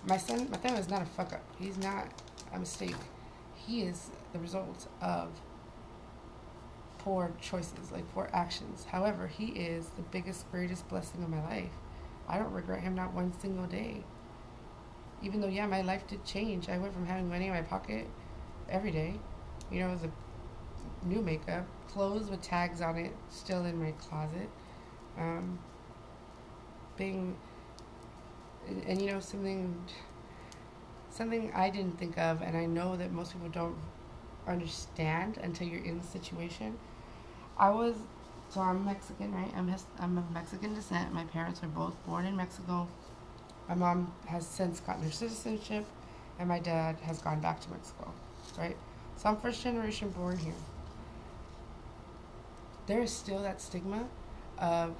My 0.06 0.18
son, 0.18 0.48
my 0.50 0.58
Mateo 0.58 0.74
is 0.74 0.88
not 0.88 1.02
a 1.02 1.06
fuck 1.06 1.32
up. 1.32 1.42
He's 1.58 1.78
not 1.78 2.08
a 2.52 2.58
mistake. 2.58 2.96
He 3.54 3.82
is 3.82 4.10
the 4.32 4.38
result 4.38 4.86
of 5.00 5.28
poor 6.98 7.32
choices, 7.40 7.92
like 7.92 8.10
poor 8.12 8.28
actions. 8.32 8.84
However, 8.84 9.26
he 9.26 9.46
is 9.46 9.86
the 9.96 10.02
biggest, 10.02 10.50
greatest 10.50 10.88
blessing 10.88 11.22
of 11.22 11.30
my 11.30 11.42
life. 11.42 11.72
I 12.28 12.38
don't 12.38 12.52
regret 12.52 12.80
him 12.82 12.94
not 12.94 13.12
one 13.12 13.32
single 13.40 13.66
day. 13.66 14.02
Even 15.22 15.40
though, 15.40 15.48
yeah, 15.48 15.66
my 15.66 15.82
life 15.82 16.06
did 16.06 16.24
change. 16.24 16.68
I 16.68 16.78
went 16.78 16.92
from 16.92 17.06
having 17.06 17.28
money 17.28 17.46
in 17.46 17.52
my 17.52 17.62
pocket 17.62 18.06
every 18.68 18.90
day, 18.90 19.14
you 19.70 19.80
know, 19.80 19.96
the 19.96 20.10
new 21.06 21.20
makeup, 21.22 21.66
clothes 21.88 22.30
with 22.30 22.40
tags 22.42 22.80
on 22.80 22.96
it 22.96 23.12
still 23.30 23.64
in 23.64 23.82
my 23.82 23.92
closet, 23.92 24.48
um, 25.18 25.58
being, 26.96 27.36
and, 28.68 28.84
and 28.86 29.02
you 29.02 29.12
know, 29.12 29.20
something, 29.20 29.74
something 31.10 31.52
I 31.54 31.70
didn't 31.70 31.98
think 31.98 32.18
of, 32.18 32.42
and 32.42 32.56
I 32.56 32.66
know 32.66 32.96
that 32.96 33.12
most 33.12 33.32
people 33.32 33.48
don't 33.48 33.76
understand 34.46 35.38
until 35.38 35.66
you're 35.66 35.84
in 35.84 35.98
the 35.98 36.06
situation. 36.06 36.76
I 37.58 37.70
was 37.70 37.94
so 38.48 38.60
I'm 38.60 38.84
Mexican, 38.84 39.34
right? 39.34 39.50
I'm 39.56 39.66
his, 39.68 39.84
I'm 39.98 40.16
of 40.16 40.30
Mexican 40.30 40.74
descent. 40.74 41.12
My 41.12 41.24
parents 41.24 41.62
are 41.62 41.68
both 41.68 41.94
born 42.06 42.24
in 42.26 42.36
Mexico. 42.36 42.86
My 43.68 43.74
mom 43.74 44.12
has 44.26 44.46
since 44.46 44.80
gotten 44.80 45.02
her 45.02 45.10
citizenship, 45.10 45.84
and 46.38 46.48
my 46.48 46.58
dad 46.58 46.96
has 47.02 47.20
gone 47.20 47.40
back 47.40 47.60
to 47.62 47.70
Mexico, 47.70 48.12
right? 48.58 48.76
So 49.16 49.28
I'm 49.28 49.36
first 49.38 49.62
generation 49.62 50.10
born 50.10 50.38
here. 50.38 50.54
There 52.86 53.02
is 53.02 53.10
still 53.10 53.42
that 53.42 53.60
stigma 53.60 54.04
of 54.58 54.94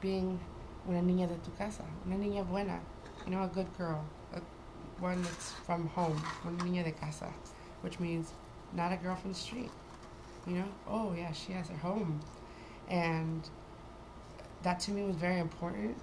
being 0.00 0.40
una 0.88 1.00
niña 1.00 1.28
de 1.28 1.36
tu 1.36 1.50
casa, 1.56 1.84
una 2.06 2.16
niña 2.16 2.46
buena, 2.46 2.80
you 3.24 3.32
know, 3.32 3.44
a 3.44 3.48
good 3.48 3.66
girl, 3.76 4.04
a, 4.34 4.40
one 5.00 5.22
that's 5.22 5.52
from 5.52 5.88
home, 5.88 6.20
una 6.46 6.62
niña 6.64 6.84
de 6.84 6.92
casa, 6.92 7.32
which 7.82 8.00
means 8.00 8.32
not 8.72 8.92
a 8.92 8.96
girl 8.96 9.16
from 9.16 9.32
the 9.32 9.38
street. 9.38 9.70
You 10.46 10.54
know, 10.54 10.68
oh 10.88 11.14
yeah, 11.16 11.32
she 11.32 11.52
has 11.52 11.68
her 11.68 11.76
home 11.76 12.20
and 12.88 13.48
that 14.62 14.80
to 14.80 14.90
me 14.90 15.02
was 15.02 15.16
very 15.16 15.40
important 15.40 15.96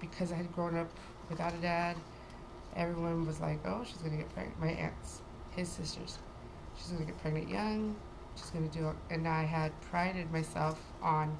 because 0.00 0.32
I 0.32 0.36
had 0.36 0.52
grown 0.54 0.76
up 0.76 0.90
without 1.28 1.52
a 1.54 1.58
dad. 1.58 1.96
Everyone 2.76 3.26
was 3.26 3.40
like, 3.40 3.58
oh, 3.66 3.84
she's 3.84 3.98
going 3.98 4.12
to 4.12 4.18
get 4.18 4.32
pregnant. 4.34 4.60
My 4.60 4.68
aunts, 4.68 5.20
his 5.56 5.68
sisters. 5.68 6.18
She's 6.76 6.88
going 6.88 7.04
to 7.04 7.12
get 7.12 7.20
pregnant 7.20 7.48
young. 7.48 7.96
She's 8.36 8.50
going 8.50 8.68
to 8.68 8.78
do 8.78 8.88
it. 8.88 8.96
And 9.10 9.26
I 9.26 9.42
had 9.42 9.78
prided 9.90 10.30
myself 10.30 10.78
on 11.02 11.36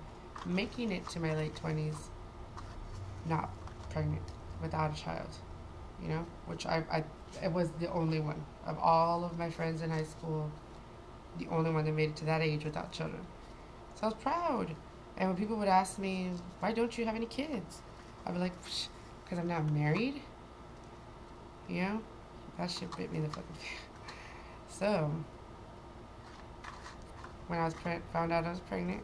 making 0.47 0.91
it 0.91 1.09
to 1.11 1.21
my 1.21 1.35
late 1.35 1.55
20s 1.55 1.97
not 3.27 3.51
pregnant 3.91 4.23
without 4.63 4.97
a 4.97 5.01
child, 5.01 5.29
you 6.03 6.09
know, 6.09 6.27
which 6.47 6.67
I, 6.67 6.85
I 6.91 7.05
it 7.43 7.53
was 7.53 7.71
the 7.81 7.91
only 7.93 8.21
one 8.21 8.43
of 8.67 8.79
all 8.79 9.25
of 9.25 9.39
my 9.39 9.51
friends 9.51 9.83
in 9.83 9.91
high 9.91 10.05
school, 10.05 10.51
the 11.39 11.47
only 11.49 11.71
one 11.71 11.85
that 11.85 11.93
made 11.93 12.11
it 12.11 12.17
to 12.17 12.25
that 12.27 12.41
age 12.41 12.65
without 12.65 12.93
children. 12.93 13.21
So 13.95 14.05
I 14.05 14.07
was 14.07 14.15
proud. 14.15 14.75
And 15.17 15.31
when 15.31 15.37
people 15.37 15.57
would 15.57 15.69
ask 15.69 15.99
me, 15.99 16.31
why 16.61 16.73
don't 16.73 16.97
you 16.97 17.05
have 17.05 17.17
any 17.17 17.27
kids? 17.27 17.83
I'd 18.25 18.35
be 18.35 18.41
like, 18.41 18.53
because 19.25 19.39
I'm 19.39 19.49
not 19.49 19.71
married. 19.73 20.23
You 21.69 21.83
know? 21.83 22.01
That 22.57 22.71
shit 22.71 22.97
bit 22.97 23.11
me 23.11 23.19
in 23.19 23.25
the 23.25 23.31
fucking 23.31 23.55
face. 23.55 24.79
So, 24.79 25.11
when 27.49 27.59
I 27.59 27.65
was 27.65 27.75
pre- 27.75 28.01
found 28.13 28.33
out 28.33 28.45
I 28.45 28.51
was 28.51 28.61
pregnant, 28.61 29.03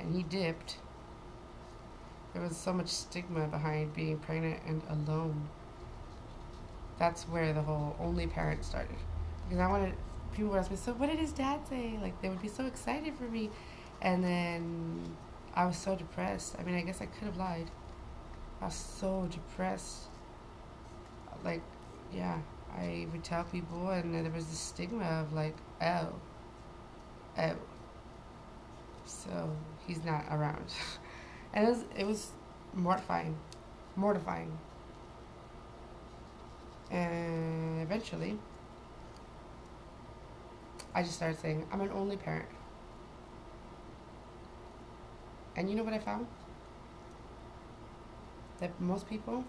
and 0.00 0.14
he 0.14 0.22
dipped, 0.24 0.78
there 2.32 2.42
was 2.42 2.56
so 2.56 2.72
much 2.72 2.88
stigma 2.88 3.46
behind 3.46 3.94
being 3.94 4.18
pregnant 4.18 4.60
and 4.66 4.82
alone. 4.88 5.48
That's 6.98 7.24
where 7.24 7.52
the 7.52 7.62
whole 7.62 7.96
only 7.98 8.26
parent 8.26 8.64
started. 8.64 8.96
Because 9.48 9.60
I 9.60 9.66
wanted, 9.66 9.94
people 10.32 10.50
would 10.50 10.58
ask 10.58 10.70
me, 10.70 10.76
so 10.76 10.92
what 10.92 11.08
did 11.08 11.18
his 11.18 11.32
dad 11.32 11.60
say? 11.68 11.98
Like, 12.00 12.20
they 12.20 12.28
would 12.28 12.42
be 12.42 12.48
so 12.48 12.66
excited 12.66 13.14
for 13.14 13.24
me. 13.24 13.50
And 14.02 14.22
then 14.22 15.16
I 15.54 15.66
was 15.66 15.76
so 15.76 15.96
depressed. 15.96 16.56
I 16.58 16.62
mean, 16.62 16.74
I 16.76 16.82
guess 16.82 17.00
I 17.00 17.06
could 17.06 17.24
have 17.24 17.36
lied. 17.36 17.70
I 18.60 18.66
was 18.66 18.74
so 18.74 19.28
depressed. 19.30 20.08
Like, 21.44 21.62
yeah, 22.12 22.38
I 22.76 23.06
would 23.12 23.24
tell 23.24 23.44
people, 23.44 23.90
and 23.90 24.14
there 24.14 24.30
was 24.30 24.46
this 24.46 24.58
stigma 24.58 25.04
of 25.04 25.32
like, 25.32 25.56
oh, 25.82 26.12
oh. 27.38 27.56
So 29.04 29.50
he's 29.86 30.04
not 30.04 30.24
around, 30.30 30.64
and 31.52 31.66
it 31.66 31.70
was 31.70 31.84
it 31.96 32.06
was 32.06 32.30
mortifying, 32.74 33.36
mortifying. 33.96 34.58
And 36.90 37.80
eventually, 37.82 38.36
I 40.94 41.02
just 41.02 41.16
started 41.16 41.38
saying, 41.38 41.66
I'm 41.72 41.80
an 41.80 41.90
only 41.92 42.16
parent. 42.16 42.48
And 45.56 45.68
you 45.70 45.76
know 45.76 45.82
what 45.82 45.94
I 45.94 45.98
found? 45.98 46.26
That 48.58 48.78
most 48.80 49.08
people, 49.08 49.44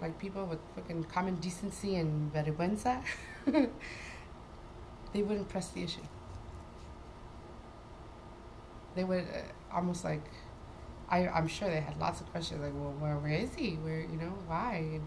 like 0.00 0.18
people 0.18 0.46
with 0.46 0.58
fucking 0.74 1.04
common 1.04 1.36
decency 1.36 1.96
and 1.96 2.32
vergüenza, 2.32 3.02
they 3.46 5.22
wouldn't 5.22 5.48
press 5.48 5.68
the 5.68 5.82
issue. 5.82 6.00
They 8.94 9.04
would 9.04 9.24
uh, 9.24 9.74
almost 9.74 10.04
like, 10.04 10.24
I, 11.12 11.28
I'm 11.28 11.46
sure 11.46 11.68
they 11.68 11.80
had 11.80 12.00
lots 12.00 12.20
of 12.20 12.30
questions 12.32 12.60
like, 12.60 12.72
well, 12.74 12.94
where, 12.98 13.16
where 13.18 13.32
is 13.32 13.54
he? 13.54 13.74
Where, 13.74 14.00
you 14.00 14.16
know, 14.16 14.32
why? 14.46 14.76
And, 14.94 15.06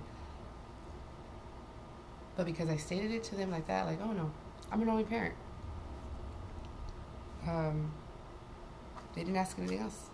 but 2.38 2.46
because 2.46 2.70
I 2.70 2.78
stated 2.78 3.12
it 3.12 3.24
to 3.26 3.36
them 3.36 3.52
like 3.52 3.68
that, 3.68 3.86
like, 3.86 4.00
oh 4.02 4.14
no, 4.14 4.32
I'm 4.72 4.82
an 4.82 4.88
only 4.88 5.04
parent. 5.04 5.36
Um, 7.48 7.92
they 9.16 9.24
didn't 9.24 9.38
ask 9.38 9.58
anything 9.60 9.80
else 9.80 10.10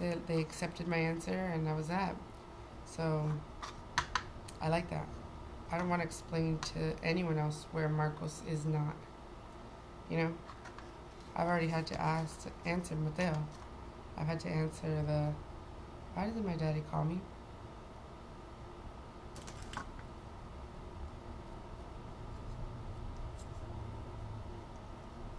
they, 0.00 0.16
they 0.26 0.40
accepted 0.40 0.88
my 0.88 0.96
answer 0.96 1.32
and 1.32 1.66
that 1.66 1.76
was 1.76 1.88
that. 1.88 2.16
So 2.84 3.30
I 4.60 4.68
like 4.68 4.90
that. 4.90 5.06
I 5.70 5.78
don't 5.78 5.88
want 5.88 6.02
to 6.02 6.06
explain 6.06 6.58
to 6.74 6.94
anyone 7.02 7.38
else 7.38 7.66
where 7.72 7.88
Marcos 7.88 8.42
is 8.48 8.64
not. 8.64 8.94
You 10.10 10.18
know, 10.18 10.34
I've 11.34 11.46
already 11.46 11.68
had 11.68 11.86
to 11.88 12.00
ask 12.00 12.42
to 12.42 12.68
answer 12.68 12.94
Mateo. 12.94 13.34
I've 14.16 14.26
had 14.26 14.40
to 14.40 14.48
answer 14.48 15.02
the 15.06 15.32
why 16.14 16.26
did 16.26 16.44
my 16.44 16.54
daddy 16.54 16.82
call 16.90 17.04
me? 17.04 17.20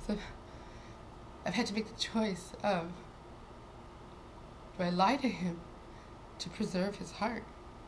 So 0.06 0.18
I've 1.46 1.54
had 1.54 1.66
to 1.68 1.74
make 1.74 1.88
the 1.88 2.00
choice 2.00 2.52
of 2.64 2.92
do 4.78 4.84
I 4.84 4.90
lie 4.90 5.16
to 5.18 5.30
him 5.30 5.62
to 6.40 6.50
preserve 6.50 6.98
his 6.98 7.12
heart? 7.12 7.44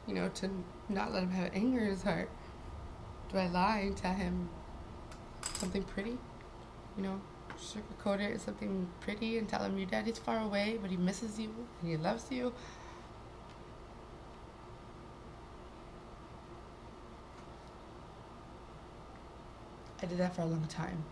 You 0.07 0.13
know, 0.13 0.29
to 0.35 0.49
not 0.87 1.11
let 1.11 1.23
him 1.23 1.31
have 1.31 1.51
anger 1.53 1.79
in 1.79 1.87
his 1.87 2.03
heart? 2.03 2.29
Do 3.29 3.37
I 3.37 3.47
lie 3.47 3.79
and 3.79 3.97
tell 3.97 4.13
him 4.13 4.49
something 5.55 5.83
pretty? 5.83 6.17
You 6.95 7.03
know, 7.03 7.21
sugarcoat 7.57 8.19
it 8.19 8.41
something 8.41 8.87
pretty 9.01 9.37
and 9.37 9.47
tell 9.47 9.63
him 9.63 9.77
your 9.77 9.87
daddy's 9.87 10.17
far 10.17 10.39
away, 10.39 10.77
but 10.81 10.89
he 10.89 10.97
misses 10.97 11.39
you 11.39 11.53
and 11.81 11.89
he 11.89 11.97
loves 11.97 12.31
you? 12.31 12.53
I 20.01 20.05
did 20.05 20.17
that 20.19 20.35
for 20.35 20.43
a 20.43 20.45
long 20.45 20.65
time. 20.67 21.03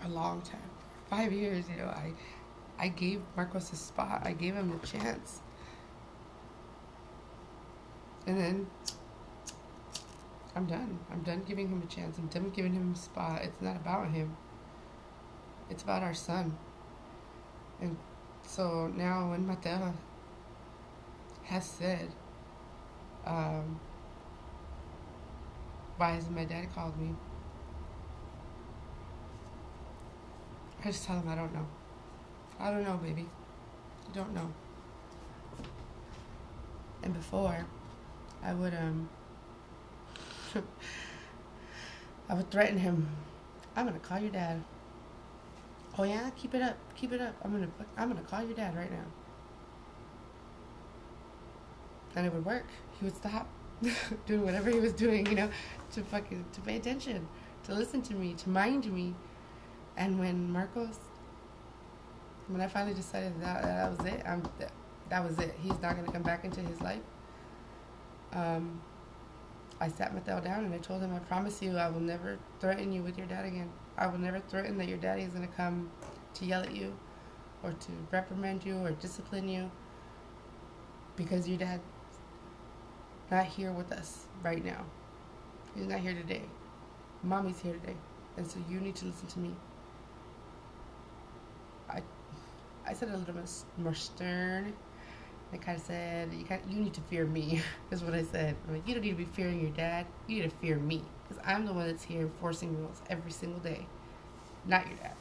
For 0.00 0.06
a 0.06 0.10
long 0.10 0.40
time. 0.42 0.60
Five 1.10 1.32
years, 1.32 1.66
you 1.68 1.76
know, 1.76 1.88
I 1.88 2.12
I 2.78 2.88
gave 2.88 3.20
Marcos 3.36 3.72
a 3.72 3.76
spot. 3.76 4.22
I 4.24 4.32
gave 4.32 4.54
him 4.54 4.80
a 4.82 4.86
chance. 4.86 5.40
And 8.26 8.38
then 8.38 8.66
I'm 10.54 10.66
done. 10.66 10.98
I'm 11.10 11.22
done 11.22 11.42
giving 11.46 11.68
him 11.68 11.82
a 11.82 11.86
chance. 11.86 12.18
I'm 12.18 12.26
done 12.26 12.50
giving 12.50 12.72
him 12.72 12.92
a 12.92 12.96
spot. 12.96 13.42
It's 13.42 13.60
not 13.60 13.76
about 13.76 14.10
him. 14.10 14.36
It's 15.72 15.82
about 15.82 16.02
our 16.02 16.12
son. 16.12 16.54
And 17.80 17.96
so 18.46 18.92
now 18.94 19.30
when 19.30 19.46
Mateo 19.46 19.94
has 21.44 21.64
said, 21.64 22.10
um, 23.24 23.80
why 25.96 26.10
hasn't 26.10 26.36
my 26.36 26.44
dad 26.44 26.66
called 26.74 26.94
me? 27.00 27.14
I 30.84 30.88
just 30.88 31.06
tell 31.06 31.16
him 31.16 31.26
I 31.26 31.36
don't 31.36 31.54
know. 31.54 31.66
I 32.60 32.70
don't 32.70 32.84
know, 32.84 32.98
baby. 32.98 33.24
I 34.10 34.14
don't 34.14 34.34
know. 34.34 34.52
And 37.02 37.14
before, 37.14 37.64
I 38.42 38.52
would 38.52 38.74
um 38.74 39.08
I 42.28 42.34
would 42.34 42.50
threaten 42.50 42.76
him. 42.76 43.08
I'm 43.74 43.86
gonna 43.86 43.98
call 44.00 44.20
your 44.20 44.32
dad. 44.32 44.62
Oh 45.98 46.04
yeah, 46.04 46.30
keep 46.36 46.54
it 46.54 46.62
up, 46.62 46.76
keep 46.94 47.12
it 47.12 47.20
up. 47.20 47.34
I'm 47.44 47.52
gonna 47.52 47.68
I'm 47.96 48.08
gonna 48.08 48.22
call 48.22 48.42
your 48.42 48.54
dad 48.54 48.74
right 48.76 48.90
now. 48.90 49.04
And 52.16 52.26
it 52.26 52.32
would 52.32 52.44
work. 52.44 52.66
He 52.98 53.04
would 53.04 53.16
stop 53.16 53.46
doing 54.26 54.44
whatever 54.44 54.70
he 54.70 54.80
was 54.80 54.92
doing, 54.92 55.26
you 55.26 55.34
know, 55.34 55.50
to 55.92 56.02
fucking 56.02 56.44
to 56.52 56.60
pay 56.62 56.76
attention, 56.76 57.28
to 57.64 57.74
listen 57.74 58.00
to 58.02 58.14
me, 58.14 58.34
to 58.34 58.48
mind 58.48 58.90
me. 58.92 59.14
And 59.96 60.18
when 60.18 60.50
Marcos, 60.50 60.98
when 62.48 62.62
I 62.62 62.68
finally 62.68 62.94
decided 62.94 63.38
that 63.42 63.62
that 63.62 63.90
was 63.90 64.06
it, 64.06 64.22
I'm 64.26 64.42
that, 64.58 64.72
that 65.10 65.22
was 65.24 65.38
it. 65.38 65.54
He's 65.60 65.78
not 65.82 65.96
gonna 65.96 66.10
come 66.10 66.22
back 66.22 66.44
into 66.44 66.60
his 66.60 66.80
life. 66.80 67.02
Um, 68.32 68.80
I 69.78 69.88
sat 69.88 70.14
Mateo 70.14 70.40
down 70.40 70.64
and 70.64 70.72
I 70.72 70.78
told 70.78 71.02
him, 71.02 71.14
I 71.14 71.18
promise 71.18 71.60
you, 71.60 71.76
I 71.76 71.90
will 71.90 72.00
never 72.00 72.38
threaten 72.60 72.92
you 72.92 73.02
with 73.02 73.18
your 73.18 73.26
dad 73.26 73.44
again. 73.44 73.68
I 73.96 74.06
will 74.06 74.18
never 74.18 74.40
threaten 74.40 74.78
that 74.78 74.88
your 74.88 74.98
daddy 74.98 75.22
is 75.22 75.32
going 75.32 75.46
to 75.46 75.54
come 75.54 75.90
to 76.34 76.44
yell 76.44 76.62
at 76.62 76.74
you 76.74 76.96
or 77.62 77.72
to 77.72 77.92
reprimand 78.10 78.64
you 78.64 78.76
or 78.78 78.90
discipline 78.92 79.48
you 79.48 79.70
because 81.16 81.48
your 81.48 81.58
dad's 81.58 81.82
not 83.30 83.46
here 83.46 83.72
with 83.72 83.92
us 83.92 84.26
right 84.42 84.64
now. 84.64 84.84
He's 85.74 85.86
not 85.86 86.00
here 86.00 86.14
today. 86.14 86.42
Mommy's 87.22 87.60
here 87.60 87.74
today. 87.74 87.96
And 88.36 88.46
so 88.46 88.58
you 88.68 88.80
need 88.80 88.96
to 88.96 89.06
listen 89.06 89.28
to 89.28 89.38
me. 89.38 89.54
I 91.88 92.02
I 92.86 92.94
said 92.94 93.08
a 93.08 93.16
little 93.16 93.34
bit 93.34 93.48
more 93.78 93.94
stern 93.94 94.72
I 95.52 95.58
kind 95.58 95.76
of 95.76 95.84
said, 95.84 96.32
you, 96.32 96.46
you 96.68 96.80
need 96.82 96.94
to 96.94 97.00
fear 97.02 97.26
me, 97.26 97.60
is 97.90 98.02
what 98.02 98.14
I 98.14 98.22
said. 98.22 98.56
I'm 98.66 98.74
like, 98.74 98.88
you 98.88 98.94
don't 98.94 99.02
need 99.02 99.10
to 99.10 99.16
be 99.16 99.24
fearing 99.24 99.60
your 99.60 99.70
dad. 99.70 100.06
You 100.26 100.42
need 100.42 100.50
to 100.50 100.56
fear 100.56 100.78
me. 100.78 101.04
Because 101.32 101.48
I'm 101.48 101.64
the 101.64 101.72
one 101.72 101.86
that's 101.86 102.04
here 102.04 102.22
enforcing 102.22 102.76
rules 102.78 103.00
every 103.08 103.30
single 103.30 103.60
day, 103.60 103.86
not 104.66 104.86
your 104.86 104.96
dad. 104.96 105.14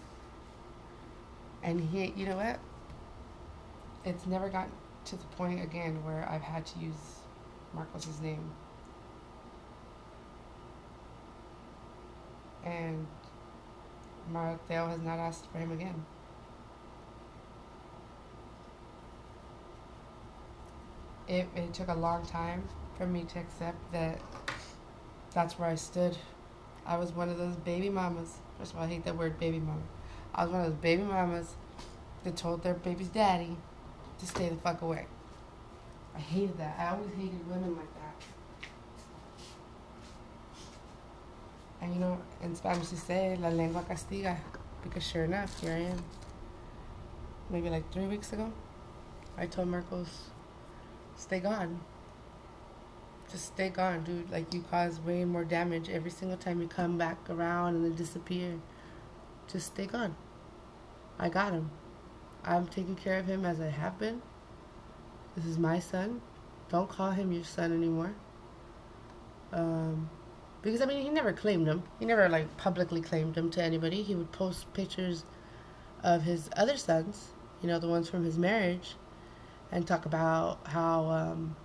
And 1.64 1.80
he, 1.80 2.14
you 2.18 2.26
know 2.26 2.36
what? 2.36 2.60
It's 4.04 4.26
never 4.26 4.50
gotten 4.50 4.72
to 5.06 5.16
the 5.16 5.26
point 5.38 5.64
again 5.64 6.04
where 6.04 6.28
I've 6.30 6.42
had 6.42 6.66
to 6.66 6.80
use 6.80 7.20
Marcos's 7.74 8.20
name. 8.20 8.52
And 12.66 13.08
Mateo 14.32 14.88
has 14.88 15.02
not 15.02 15.18
asked 15.20 15.46
for 15.52 15.60
him 15.60 15.72
again. 15.72 16.06
it, 21.32 21.48
it 21.56 21.74
took 21.74 21.88
a 21.88 21.94
long 21.94 22.26
time 22.26 22.68
for 22.98 23.08
me 23.08 23.24
to 23.24 23.40
accept 23.40 23.78
that 23.94 24.20
that's 25.34 25.58
where 25.58 25.70
I 25.70 25.76
stood. 25.76 26.18
I 26.86 26.98
was 26.98 27.12
one 27.12 27.30
of 27.30 27.38
those 27.38 27.56
baby 27.56 27.90
mamas. 27.90 28.38
First 28.58 28.74
of 28.74 28.80
all, 28.80 28.86
I 28.86 28.88
hate 28.88 29.06
that 29.06 29.18
word 29.18 29.40
baby 29.40 29.60
mama. 29.60 29.82
I 30.34 30.44
was 30.44 30.52
one 30.52 30.62
of 30.62 30.68
those 30.68 30.82
baby 30.82 31.04
mamas 31.04 31.56
that 32.24 32.36
told 32.36 32.64
their 32.64 32.74
baby's 32.74 33.08
daddy 33.08 33.56
to 34.20 34.26
stay 34.26 34.50
the 34.50 34.56
fuck 34.56 34.82
away. 34.82 35.06
I 36.16 36.20
hated 36.20 36.58
that. 36.58 36.78
I 36.80 36.90
always 36.90 37.10
hated 37.16 37.48
women 37.50 37.76
like 37.76 37.94
that. 37.94 38.16
And 41.82 41.94
you 41.94 42.00
know, 42.00 42.20
in 42.44 42.56
Spanish 42.56 42.90
they 42.90 42.98
say, 42.98 43.38
la 43.40 43.50
lengua 43.50 43.84
castiga. 43.90 44.38
Because 44.84 45.04
sure 45.04 45.26
enough, 45.26 45.60
here 45.62 45.74
I 45.74 45.92
am. 45.92 46.04
Maybe 47.50 47.70
like 47.70 47.92
three 47.92 48.08
weeks 48.08 48.34
ago, 48.34 48.52
I 49.38 49.46
told 49.46 49.68
Marcos, 49.68 50.30
stay 51.16 51.40
gone. 51.40 51.80
Just 53.32 53.48
stay 53.48 53.70
gone, 53.70 54.04
dude. 54.04 54.30
Like 54.30 54.54
you 54.54 54.62
cause 54.70 55.00
way 55.00 55.24
more 55.24 55.46
damage 55.46 55.90
every 55.90 56.12
single 56.12 56.38
time 56.38 56.62
you 56.62 56.68
come 56.68 56.98
back 56.98 57.18
around 57.30 57.76
and 57.76 57.86
then 57.86 57.96
disappear. 57.96 58.60
Just 59.48 59.68
stay 59.68 59.86
gone. 59.86 60.16
I 61.18 61.30
got 61.30 61.54
him. 61.54 61.72
I'm 62.44 62.68
taking 62.68 62.96
care 62.96 63.20
of 63.20 63.28
him 63.28 63.46
as 63.46 63.62
I 63.62 63.68
have 63.68 63.98
been. 63.98 64.22
This 65.36 65.46
is 65.46 65.58
my 65.58 65.80
son. 65.80 66.22
Don't 66.70 66.90
call 66.90 67.12
him 67.12 67.32
your 67.32 67.44
son 67.44 67.72
anymore. 67.72 68.14
Um, 69.54 70.10
because 70.62 70.82
I 70.82 70.86
mean, 70.86 71.02
he 71.02 71.10
never 71.10 71.32
claimed 71.32 71.68
him. 71.68 71.84
He 72.00 72.06
never 72.06 72.28
like 72.28 72.58
publicly 72.58 73.02
claimed 73.02 73.38
him 73.38 73.50
to 73.52 73.64
anybody. 73.64 74.04
He 74.04 74.16
would 74.16 74.32
post 74.32 74.74
pictures 74.74 75.24
of 76.04 76.24
his 76.24 76.50
other 76.58 76.78
sons, 76.78 77.30
you 77.62 77.68
know, 77.68 77.80
the 77.80 77.88
ones 77.88 78.10
from 78.10 78.24
his 78.24 78.38
marriage, 78.38 78.96
and 79.72 79.88
talk 79.88 80.06
about 80.06 80.60
how 80.68 81.06
um, 81.06 81.56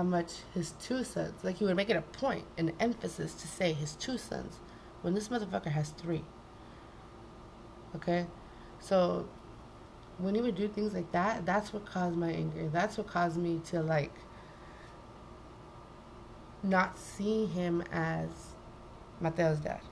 how 0.00 0.04
much 0.04 0.32
his 0.54 0.72
two 0.80 1.04
sons. 1.04 1.44
Like 1.44 1.58
he 1.58 1.64
would 1.66 1.76
make 1.76 1.90
it 1.90 1.96
a 1.96 2.00
point, 2.00 2.46
an 2.56 2.72
emphasis 2.80 3.34
to 3.34 3.46
say 3.46 3.74
his 3.74 3.92
two 3.96 4.16
sons, 4.16 4.58
when 5.02 5.12
this 5.12 5.28
motherfucker 5.28 5.70
has 5.70 5.90
three. 5.90 6.24
Okay, 7.94 8.26
so 8.78 9.28
when 10.16 10.34
he 10.34 10.40
would 10.40 10.54
do 10.54 10.68
things 10.68 10.94
like 10.94 11.12
that, 11.12 11.44
that's 11.44 11.74
what 11.74 11.84
caused 11.84 12.16
my 12.16 12.30
anger. 12.30 12.70
That's 12.72 12.96
what 12.96 13.08
caused 13.08 13.36
me 13.36 13.60
to 13.66 13.82
like 13.82 14.14
not 16.62 16.98
see 16.98 17.44
him 17.44 17.82
as 17.92 18.28
Mateo's 19.20 19.58
dad. 19.58 19.82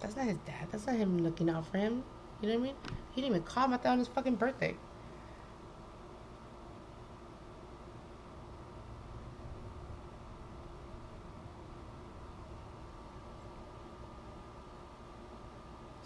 That's 0.00 0.14
not 0.14 0.26
his 0.26 0.38
dad. 0.46 0.68
That's 0.70 0.86
not 0.86 0.94
him 0.94 1.18
looking 1.24 1.50
out 1.50 1.66
for 1.66 1.78
him. 1.78 2.04
You 2.40 2.50
know 2.50 2.54
what 2.54 2.60
I 2.60 2.66
mean? 2.66 2.74
He 3.12 3.20
didn't 3.20 3.34
even 3.34 3.42
call 3.42 3.66
Mateo 3.66 3.90
on 3.92 3.98
his 3.98 4.06
fucking 4.06 4.36
birthday. 4.36 4.76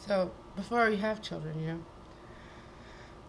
So 0.09 0.31
before 0.57 0.89
you 0.89 0.97
have 0.97 1.21
children, 1.21 1.61
you 1.61 1.67
know, 1.67 1.81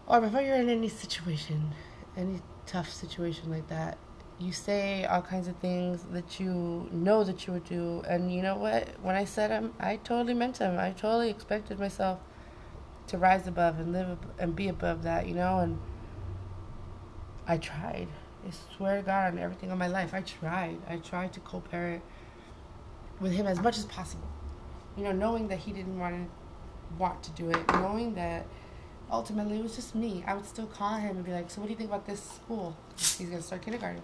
or 0.07 0.21
before 0.21 0.39
you're 0.39 0.55
in 0.55 0.69
any 0.69 0.87
situation, 0.87 1.73
any 2.15 2.41
tough 2.65 2.89
situation 2.89 3.51
like 3.51 3.67
that, 3.67 3.97
you 4.39 4.53
say 4.53 5.03
all 5.03 5.21
kinds 5.21 5.49
of 5.49 5.57
things 5.57 6.05
that 6.13 6.39
you 6.39 6.87
know 6.93 7.25
that 7.25 7.45
you 7.45 7.51
would 7.51 7.65
do. 7.65 8.01
And 8.07 8.33
you 8.33 8.41
know 8.41 8.55
what? 8.55 8.87
When 9.01 9.17
I 9.17 9.25
said 9.25 9.51
them, 9.51 9.73
I 9.77 9.97
totally 9.97 10.33
meant 10.33 10.59
them. 10.59 10.79
I 10.79 10.91
totally 10.91 11.29
expected 11.29 11.79
myself 11.79 12.19
to 13.07 13.17
rise 13.17 13.45
above 13.45 13.77
and 13.77 13.91
live 13.91 14.17
and 14.39 14.55
be 14.55 14.69
above 14.69 15.03
that, 15.03 15.27
you 15.27 15.35
know. 15.35 15.59
And 15.59 15.77
I 17.45 17.57
tried. 17.57 18.07
I 18.47 18.51
swear 18.77 18.95
to 18.95 19.03
God 19.03 19.33
on 19.33 19.37
everything 19.37 19.69
in 19.69 19.77
my 19.77 19.87
life, 19.87 20.13
I 20.13 20.21
tried. 20.21 20.77
I 20.87 20.95
tried 20.95 21.33
to 21.33 21.41
co-parent 21.41 22.01
with 23.19 23.33
him 23.33 23.47
as 23.47 23.59
much 23.59 23.77
as 23.77 23.83
possible. 23.83 24.29
You 24.95 25.03
know, 25.03 25.11
knowing 25.11 25.49
that 25.49 25.59
he 25.59 25.73
didn't 25.73 25.99
want 25.99 26.15
to 26.15 26.38
want 26.97 27.23
to 27.23 27.31
do 27.31 27.49
it, 27.49 27.67
knowing 27.73 28.15
that 28.15 28.45
ultimately 29.11 29.59
it 29.59 29.63
was 29.63 29.75
just 29.75 29.95
me. 29.95 30.23
I 30.27 30.33
would 30.33 30.45
still 30.45 30.67
call 30.67 30.95
him 30.97 31.15
and 31.17 31.25
be 31.25 31.31
like, 31.31 31.49
"So 31.49 31.61
what 31.61 31.67
do 31.67 31.71
you 31.71 31.77
think 31.77 31.89
about 31.89 32.05
this 32.05 32.21
school? 32.21 32.75
He's 32.97 33.29
gonna 33.29 33.41
start 33.41 33.61
kindergarten. 33.61 34.01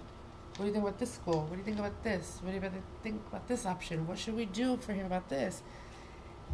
What 0.58 0.60
do 0.60 0.66
you 0.66 0.72
think 0.72 0.84
about 0.84 1.00
this 1.00 1.14
school? 1.14 1.42
What 1.42 1.52
do 1.52 1.58
you 1.58 1.64
think 1.64 1.80
about 1.80 2.04
this? 2.04 2.40
What 2.42 2.50
do 2.50 2.56
you 2.56 2.84
think 3.04 3.22
about 3.28 3.48
this 3.48 3.66
option? 3.66 4.08
What 4.08 4.18
should 4.18 4.36
we 4.36 4.46
do 4.46 4.78
for 4.78 4.94
him 4.94 5.06
about 5.06 5.30
this?" 5.30 5.62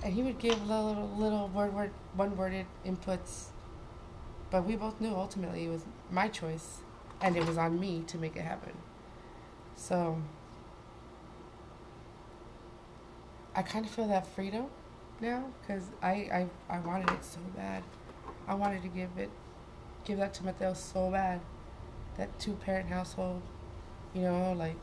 And 0.04 0.14
he 0.14 0.24
would 0.24 0.40
give 0.40 0.68
little 0.68 1.10
little 1.18 1.48
word 1.50 1.74
word 1.74 1.92
one 2.16 2.36
worded 2.36 2.66
inputs, 2.86 3.48
but 4.50 4.66
we 4.66 4.76
both 4.76 5.00
knew 5.00 5.14
ultimately 5.16 5.66
it 5.66 5.70
was 5.70 5.86
my 6.10 6.28
choice, 6.28 6.80
and 7.22 7.36
it 7.36 7.46
was 7.46 7.58
on 7.58 7.80
me 7.80 8.04
to 8.08 8.18
make 8.18 8.36
it 8.36 8.42
happen. 8.42 8.74
So 9.76 10.22
I 13.56 13.62
kind 13.64 13.86
of 13.86 13.92
feel 13.92 14.08
that 14.08 14.26
freedom 14.26 14.68
now 15.22 15.46
because 15.62 15.84
I, 16.02 16.48
I 16.70 16.78
I 16.78 16.80
wanted 16.80 17.10
it 17.12 17.24
so 17.24 17.40
bad. 17.56 17.84
I 18.48 18.56
wanted 18.56 18.82
to 18.82 18.88
give 18.88 19.10
it, 19.18 19.30
give 20.04 20.18
that 20.18 20.34
to 20.36 20.44
Mateo 20.44 20.74
so 20.74 21.12
bad. 21.12 21.42
That 22.18 22.38
two 22.40 22.54
parent 22.54 22.90
household, 22.90 23.42
you 24.14 24.22
know, 24.24 24.54
like 24.54 24.82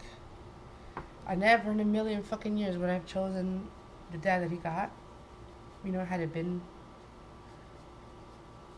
I 1.27 1.35
never 1.35 1.70
in 1.70 1.81
a 1.81 1.85
million 1.85 2.22
fucking 2.22 2.57
years 2.57 2.79
would 2.79 2.88
I've 2.88 3.07
chosen 3.07 3.68
the 4.12 4.18
dad 4.18 4.42
that 4.42 4.51
he 4.51 4.57
got. 4.57 4.90
You 5.85 5.92
know, 5.92 6.05
had 6.05 6.20
it 6.20 6.33
been, 6.33 6.61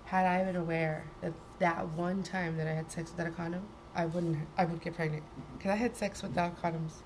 had 0.04 0.26
I 0.26 0.44
been 0.44 0.56
aware 0.56 1.04
that 1.22 1.32
that 1.60 1.88
one 1.90 2.22
time 2.22 2.56
that 2.56 2.66
I 2.66 2.72
had 2.72 2.90
sex 2.90 3.10
without 3.10 3.28
a 3.28 3.30
condom, 3.30 3.62
I 3.94 4.06
wouldn't. 4.06 4.38
I 4.56 4.64
would 4.64 4.80
get 4.82 4.94
pregnant 4.96 5.22
because 5.56 5.70
I 5.70 5.76
had 5.76 5.96
sex 5.96 6.22
without 6.22 6.60
condoms, 6.60 7.02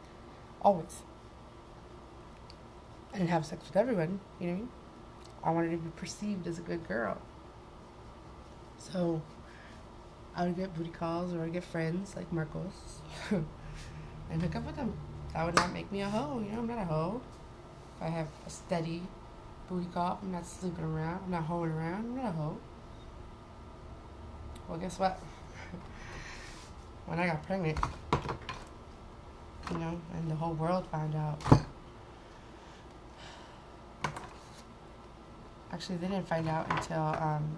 always. 0.62 1.02
Didn't 3.14 3.28
have 3.28 3.46
sex 3.46 3.64
with 3.68 3.76
everyone. 3.76 4.18
You 4.40 4.48
know 4.48 4.68
I? 5.44 5.50
I 5.50 5.52
wanted 5.52 5.70
to 5.70 5.76
be 5.76 5.90
perceived 5.90 6.48
as 6.48 6.58
a 6.58 6.62
good 6.62 6.86
girl. 6.88 7.16
So 8.76 9.22
I 10.34 10.44
would 10.46 10.56
get 10.56 10.74
booty 10.74 10.90
calls 10.90 11.32
or 11.32 11.42
I'd 11.44 11.52
get 11.52 11.62
friends 11.62 12.16
like 12.16 12.32
Marcos 12.32 13.00
and 13.30 14.42
hook 14.42 14.56
up 14.56 14.66
with 14.66 14.74
them. 14.74 14.94
That 15.32 15.46
would 15.46 15.54
not 15.54 15.72
make 15.72 15.92
me 15.92 16.00
a 16.00 16.08
hoe. 16.08 16.40
You 16.44 16.52
know, 16.52 16.58
I'm 16.58 16.66
not 16.66 16.78
a 16.78 16.84
hoe. 16.84 17.20
If 17.96 18.02
I 18.02 18.08
have 18.08 18.26
a 18.46 18.50
steady 18.50 19.02
booty 19.68 19.86
call, 19.94 20.18
I'm 20.20 20.32
not 20.32 20.44
sleeping 20.44 20.84
around, 20.84 21.20
I'm 21.24 21.30
not 21.30 21.44
hoeing 21.44 21.70
around, 21.70 22.06
I'm 22.06 22.16
not 22.16 22.26
a 22.26 22.32
hoe. 22.32 22.56
Well, 24.68 24.78
guess 24.78 24.98
what? 24.98 25.20
when 27.06 27.20
I 27.20 27.26
got 27.26 27.46
pregnant, 27.46 27.78
you 29.70 29.78
know, 29.78 30.00
and 30.14 30.30
the 30.30 30.34
whole 30.34 30.54
world 30.54 30.86
found 30.90 31.14
out. 31.14 31.40
Actually, 35.74 35.96
they 35.96 36.06
didn't 36.06 36.28
find 36.28 36.48
out 36.48 36.70
until 36.70 37.02
um, 37.02 37.56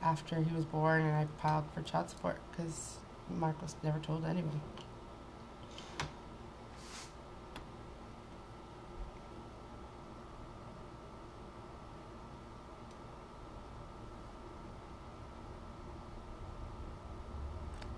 after 0.00 0.40
he 0.40 0.54
was 0.54 0.64
born 0.64 1.02
and 1.02 1.16
I 1.16 1.26
filed 1.42 1.64
for 1.74 1.82
child 1.82 2.10
support 2.10 2.38
because 2.52 2.98
Marcos 3.28 3.74
never 3.82 3.98
told 3.98 4.24
anyone. 4.24 4.60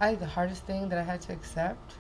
I 0.01 0.15
the 0.15 0.25
hardest 0.25 0.65
thing 0.65 0.89
that 0.89 0.99
I 0.99 1.03
had 1.03 1.21
to 1.23 1.35
accept 1.35 1.97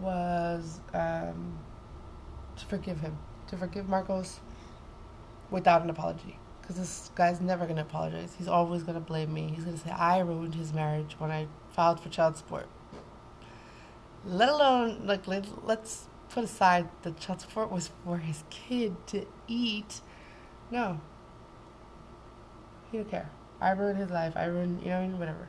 was 0.00 0.80
um, 0.92 1.58
to 2.58 2.66
forgive 2.66 3.00
him, 3.00 3.18
to 3.48 3.56
forgive 3.56 3.88
Marcos 3.88 4.40
without 5.50 5.82
an 5.82 5.90
apology. 5.90 6.38
Because 6.60 6.76
this 6.76 7.10
guy's 7.14 7.40
never 7.40 7.64
going 7.64 7.76
to 7.76 7.82
apologize. 7.82 8.34
He's 8.36 8.48
always 8.48 8.82
going 8.82 8.94
to 8.94 9.00
blame 9.00 9.32
me. 9.32 9.52
He's 9.54 9.64
going 9.64 9.78
to 9.78 9.82
say, 9.82 9.90
I 9.90 10.18
ruined 10.18 10.54
his 10.54 10.72
marriage 10.72 11.16
when 11.18 11.30
I 11.30 11.46
filed 11.70 12.00
for 12.00 12.10
child 12.10 12.36
support. 12.36 12.68
Let 14.26 14.50
alone, 14.50 15.06
like, 15.06 15.26
let, 15.26 15.46
let's 15.66 16.08
put 16.28 16.44
aside 16.44 16.88
the 17.02 17.12
child 17.12 17.40
support 17.40 17.70
was 17.70 17.90
for 18.04 18.18
his 18.18 18.44
kid 18.50 18.96
to 19.08 19.26
eat. 19.46 20.02
No. 20.70 21.00
He 22.92 22.98
don't 22.98 23.10
care. 23.10 23.30
I 23.60 23.70
ruined 23.70 23.98
his 23.98 24.10
life. 24.10 24.34
I 24.36 24.44
ruined, 24.44 24.82
you 24.82 24.88
know, 24.88 25.06
whatever. 25.16 25.48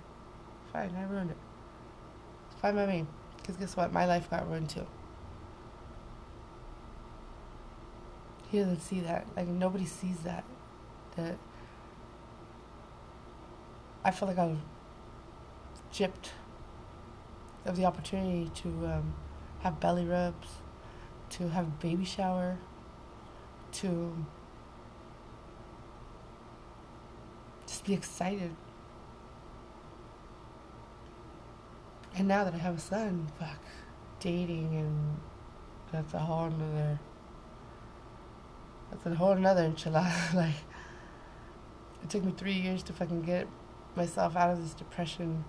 Fine, 0.71 0.95
I 0.97 1.03
ruined 1.03 1.31
it. 1.31 1.37
It's 2.51 2.61
fine 2.61 2.75
by 2.75 2.85
me. 2.85 3.05
Because 3.37 3.57
guess 3.57 3.75
what? 3.75 3.91
My 3.91 4.05
life 4.05 4.29
got 4.29 4.47
ruined 4.47 4.69
too. 4.69 4.85
He 8.49 8.59
doesn't 8.59 8.81
see 8.81 8.99
that. 9.01 9.27
Like, 9.35 9.47
nobody 9.47 9.85
sees 9.85 10.17
that. 10.19 10.43
That 11.15 11.37
I 14.03 14.11
feel 14.11 14.27
like 14.27 14.37
I 14.37 14.45
was 14.45 14.57
gypped 15.93 16.29
of 17.65 17.75
the 17.75 17.85
opportunity 17.85 18.49
to 18.55 18.69
um, 18.87 19.13
have 19.61 19.79
belly 19.79 20.05
rubs, 20.05 20.47
to 21.31 21.49
have 21.49 21.65
a 21.67 21.81
baby 21.81 22.05
shower, 22.05 22.57
to 23.73 24.25
just 27.67 27.85
be 27.85 27.93
excited. 27.93 28.55
And 32.15 32.27
now 32.27 32.43
that 32.43 32.53
I 32.53 32.57
have 32.57 32.77
a 32.77 32.79
son, 32.79 33.27
fuck, 33.39 33.59
dating 34.19 34.75
and 34.75 35.17
that's 35.91 36.13
a 36.13 36.19
whole 36.19 36.45
another, 36.45 36.99
that's 38.91 39.05
a 39.05 39.15
whole 39.15 39.31
another 39.31 39.69
enchilada. 39.69 40.33
like, 40.33 40.55
it 42.03 42.09
took 42.09 42.23
me 42.23 42.33
three 42.35 42.53
years 42.53 42.83
to 42.83 42.93
fucking 42.93 43.21
get 43.21 43.47
myself 43.95 44.35
out 44.35 44.51
of 44.51 44.61
this 44.61 44.73
depression 44.73 45.43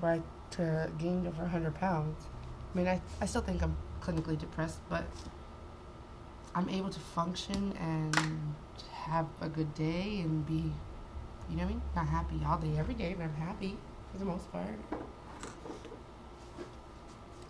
where 0.00 0.12
I 0.12 0.22
to 0.52 0.90
gained 0.98 1.26
over 1.26 1.42
100 1.42 1.74
pounds. 1.74 2.26
I 2.72 2.78
mean, 2.78 2.86
I, 2.86 3.00
I 3.20 3.26
still 3.26 3.42
think 3.42 3.62
I'm 3.62 3.76
clinically 4.00 4.38
depressed, 4.38 4.80
but 4.88 5.04
I'm 6.54 6.68
able 6.68 6.90
to 6.90 7.00
function 7.00 7.76
and 7.80 8.16
have 8.92 9.26
a 9.40 9.48
good 9.48 9.74
day 9.74 10.20
and 10.20 10.46
be 10.46 10.72
you 11.48 11.56
know 11.56 11.62
what 11.62 11.70
I 11.70 11.74
mean? 11.74 11.82
Not 11.94 12.06
happy 12.08 12.40
all 12.46 12.58
day, 12.58 12.76
every 12.76 12.94
day, 12.94 13.14
but 13.16 13.24
I'm 13.24 13.34
happy 13.34 13.76
for 14.10 14.18
the 14.18 14.24
most 14.24 14.50
part. 14.50 14.66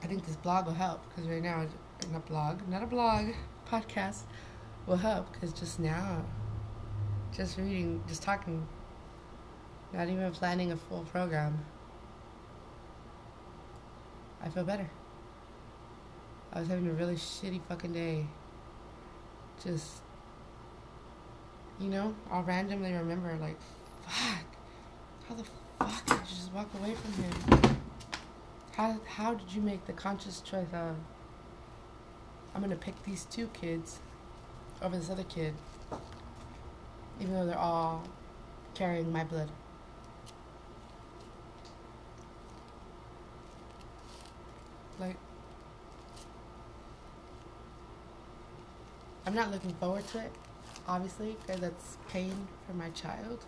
I 0.02 0.06
think 0.06 0.26
this 0.26 0.36
blog 0.36 0.66
will 0.66 0.74
help 0.74 1.00
because 1.08 1.28
right 1.28 1.42
now, 1.42 1.66
not 2.12 2.26
blog, 2.26 2.68
not 2.68 2.82
a 2.82 2.86
blog, 2.86 3.28
podcast 3.70 4.22
will 4.86 4.96
help 4.96 5.32
because 5.32 5.52
just 5.52 5.80
now, 5.80 6.24
just 7.34 7.58
reading, 7.58 8.02
just 8.06 8.22
talking, 8.22 8.66
not 9.92 10.08
even 10.08 10.30
planning 10.32 10.72
a 10.72 10.76
full 10.76 11.02
program, 11.10 11.64
I 14.42 14.48
feel 14.48 14.64
better. 14.64 14.88
I 16.52 16.60
was 16.60 16.68
having 16.68 16.86
a 16.88 16.92
really 16.92 17.16
shitty 17.16 17.60
fucking 17.68 17.92
day. 17.92 18.26
Just, 19.62 20.02
you 21.80 21.88
know, 21.88 22.14
I'll 22.30 22.44
randomly 22.44 22.92
remember, 22.92 23.36
like, 23.40 23.56
fuck. 24.06 24.44
How 25.28 25.34
the 25.34 25.44
fuck 25.78 26.06
did 26.06 26.18
you 26.30 26.36
just 26.36 26.52
walk 26.52 26.68
away 26.78 26.94
from 26.94 27.12
him? 27.24 27.76
How, 28.76 29.00
how 29.06 29.34
did 29.34 29.52
you 29.52 29.60
make 29.60 29.86
the 29.86 29.92
conscious 29.92 30.40
choice 30.40 30.68
of, 30.72 30.96
I'm 32.54 32.60
gonna 32.60 32.76
pick 32.76 33.02
these 33.04 33.24
two 33.24 33.48
kids 33.48 33.98
over 34.82 34.96
this 34.96 35.10
other 35.10 35.24
kid, 35.24 35.54
even 37.20 37.34
though 37.34 37.46
they're 37.46 37.58
all 37.58 38.04
carrying 38.74 39.10
my 39.12 39.24
blood? 39.24 39.50
Like, 44.98 45.16
I'm 49.26 49.34
not 49.34 49.50
looking 49.50 49.72
forward 49.74 50.06
to 50.08 50.18
it, 50.20 50.32
obviously, 50.86 51.36
because 51.40 51.60
that's 51.60 51.98
pain 52.08 52.48
for 52.66 52.74
my 52.74 52.90
child. 52.90 53.44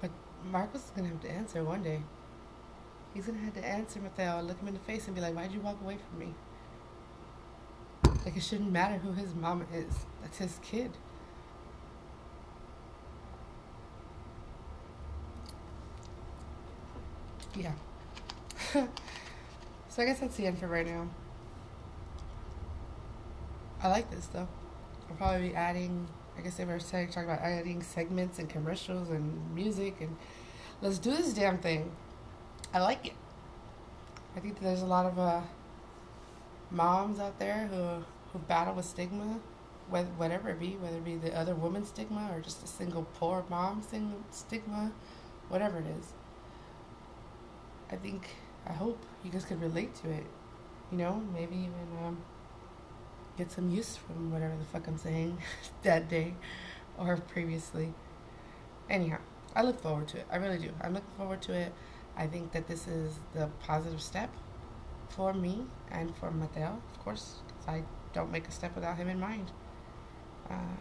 But 0.00 0.10
Marcos 0.50 0.84
is 0.84 0.90
gonna 0.94 1.08
have 1.08 1.20
to 1.22 1.30
answer 1.30 1.64
one 1.64 1.82
day. 1.82 2.02
He's 3.12 3.26
gonna 3.26 3.38
have 3.38 3.54
to 3.54 3.64
answer 3.64 4.00
Mateo, 4.00 4.42
look 4.42 4.58
him 4.58 4.68
in 4.68 4.74
the 4.74 4.80
face, 4.80 5.06
and 5.06 5.14
be 5.14 5.20
like, 5.20 5.34
"Why'd 5.34 5.52
you 5.52 5.60
walk 5.60 5.80
away 5.80 5.98
from 5.98 6.18
me?" 6.18 6.34
Like 8.24 8.36
it 8.36 8.42
shouldn't 8.42 8.72
matter 8.72 8.96
who 8.96 9.12
his 9.12 9.34
mama 9.34 9.64
is. 9.74 10.06
That's 10.22 10.38
his 10.38 10.58
kid. 10.62 10.92
Yeah. 17.54 17.72
so 18.72 20.02
I 20.02 20.04
guess 20.06 20.20
that's 20.20 20.36
the 20.36 20.46
end 20.46 20.58
for 20.58 20.66
right 20.66 20.86
now. 20.86 21.08
I 23.82 23.88
like 23.88 24.10
this 24.10 24.26
though. 24.26 24.48
I'll 25.10 25.16
probably 25.16 25.48
be 25.50 25.54
adding 25.54 26.08
I 26.36 26.40
guess 26.40 26.56
they 26.56 26.64
were 26.64 26.80
saying 26.80 27.08
talking 27.08 27.28
about 27.30 27.42
adding 27.42 27.82
segments 27.82 28.38
and 28.38 28.48
commercials 28.48 29.10
and 29.10 29.54
music 29.54 29.96
and 30.00 30.16
let's 30.80 30.98
do 30.98 31.10
this 31.10 31.32
damn 31.34 31.58
thing. 31.58 31.92
I 32.72 32.80
like 32.80 33.06
it. 33.06 33.12
I 34.36 34.40
think 34.40 34.60
there's 34.60 34.82
a 34.82 34.86
lot 34.86 35.06
of 35.06 35.18
uh, 35.18 35.42
moms 36.70 37.20
out 37.20 37.38
there 37.38 37.68
who 37.70 38.04
who 38.34 38.40
battle 38.40 38.74
with 38.74 38.84
stigma, 38.84 39.38
whether 39.88 40.08
whatever 40.16 40.50
it 40.50 40.60
be, 40.60 40.76
whether 40.80 40.96
it 40.96 41.04
be 41.04 41.16
the 41.16 41.34
other 41.34 41.54
woman 41.54 41.86
stigma 41.86 42.28
or 42.34 42.40
just 42.40 42.62
a 42.62 42.66
single 42.66 43.06
poor 43.14 43.44
mom 43.48 43.82
stigma, 44.30 44.92
whatever 45.48 45.78
it 45.78 45.86
is. 45.98 46.12
I 47.90 47.96
think 47.96 48.28
I 48.66 48.72
hope 48.72 48.98
you 49.22 49.30
guys 49.30 49.44
could 49.44 49.62
relate 49.62 49.94
to 50.02 50.10
it. 50.10 50.26
You 50.90 50.98
know, 50.98 51.22
maybe 51.32 51.54
even 51.54 52.04
um, 52.04 52.18
get 53.38 53.50
some 53.52 53.70
use 53.70 53.96
from 53.96 54.32
whatever 54.32 54.56
the 54.56 54.64
fuck 54.64 54.86
I'm 54.88 54.98
saying 54.98 55.38
that 55.82 56.08
day 56.08 56.34
or 56.98 57.16
previously. 57.16 57.94
Anyhow, 58.90 59.18
I 59.54 59.62
look 59.62 59.80
forward 59.80 60.08
to 60.08 60.18
it. 60.18 60.26
I 60.30 60.36
really 60.36 60.58
do. 60.58 60.70
I'm 60.80 60.94
looking 60.94 61.14
forward 61.16 61.40
to 61.42 61.52
it. 61.52 61.72
I 62.16 62.26
think 62.26 62.52
that 62.52 62.66
this 62.66 62.86
is 62.86 63.18
the 63.32 63.48
positive 63.60 64.02
step 64.02 64.30
for 65.08 65.32
me 65.32 65.64
and 65.90 66.14
for 66.16 66.30
Mateo, 66.30 66.80
of 66.92 67.04
course, 67.04 67.36
because 67.46 67.68
I 67.68 67.82
don't 68.14 68.30
make 68.30 68.48
a 68.48 68.52
step 68.52 68.74
without 68.74 68.96
him 68.96 69.08
in 69.08 69.20
mind. 69.20 69.50
Uh, 70.48 70.78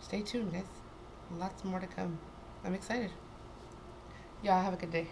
stay 0.00 0.22
tuned, 0.22 0.52
guys. 0.52 0.64
Lots 1.38 1.64
more 1.64 1.78
to 1.78 1.86
come. 1.86 2.18
I'm 2.64 2.74
excited. 2.74 3.10
Y'all 4.42 4.62
have 4.62 4.72
a 4.72 4.76
good 4.76 4.90
day. 4.90 5.08